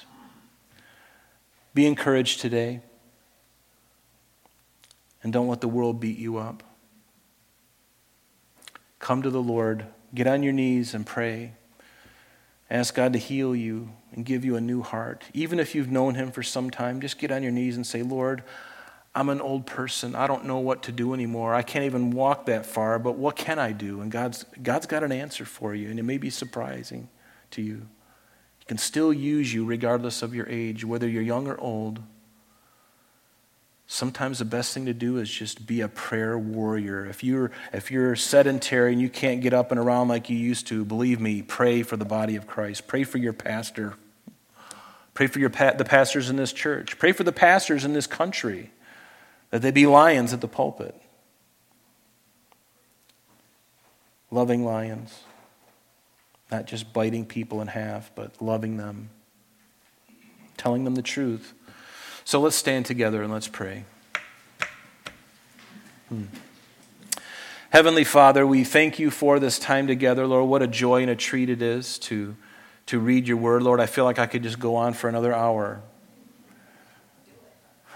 [1.74, 2.80] Be encouraged today.
[5.22, 6.64] And don't let the world beat you up.
[9.00, 9.86] Come to the Lord,
[10.16, 11.56] get on your knees and pray.
[12.70, 15.26] Ask God to heal you and give you a new heart.
[15.34, 18.04] Even if you've known Him for some time, just get on your knees and say,
[18.04, 18.44] Lord,
[19.14, 20.16] I'm an old person.
[20.16, 21.54] I don't know what to do anymore.
[21.54, 24.00] I can't even walk that far, but what can I do?
[24.00, 27.10] And God's, God's got an answer for you, and it may be surprising
[27.50, 27.90] to you.
[28.72, 32.00] Can still use you regardless of your age, whether you're young or old.
[33.86, 37.06] Sometimes the best thing to do is just be a prayer warrior.
[37.06, 40.68] If you're, if you're sedentary and you can't get up and around like you used
[40.68, 42.88] to, believe me, pray for the body of Christ.
[42.88, 43.96] Pray for your pastor.
[45.16, 46.98] Pray for your pa- the pastors in this church.
[46.98, 48.72] Pray for the pastors in this country
[49.50, 50.96] that they be lions at the pulpit.
[54.32, 55.24] Loving lions.
[56.52, 59.10] Not just biting people in half, but loving them,
[60.58, 61.54] telling them the truth.
[62.26, 63.86] So let's stand together and let's pray.
[66.10, 66.26] Hmm.
[67.72, 70.50] Heavenly Father, we thank you for this time together, Lord.
[70.50, 72.36] What a joy and a treat it is to,
[72.88, 73.80] to read your word, Lord.
[73.80, 75.82] I feel like I could just go on for another hour.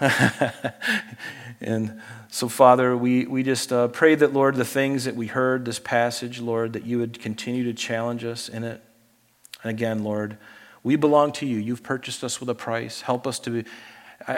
[1.60, 5.64] and so, Father, we, we just uh, pray that, Lord, the things that we heard
[5.64, 8.82] this passage, Lord, that you would continue to challenge us in it.
[9.62, 10.36] And again, Lord,
[10.82, 11.58] we belong to you.
[11.58, 13.00] You've purchased us with a price.
[13.00, 13.64] Help us to be.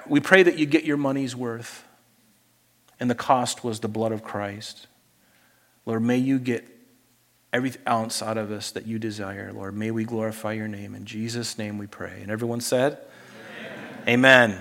[0.06, 1.84] we pray that you get your money's worth.
[3.00, 4.86] And the cost was the blood of Christ.
[5.86, 6.66] Lord, may you get
[7.52, 9.76] every ounce out of us that you desire, Lord.
[9.76, 10.94] May we glorify your name.
[10.94, 12.20] In Jesus' name we pray.
[12.22, 12.98] And everyone said,
[14.06, 14.08] Amen.
[14.08, 14.56] Amen.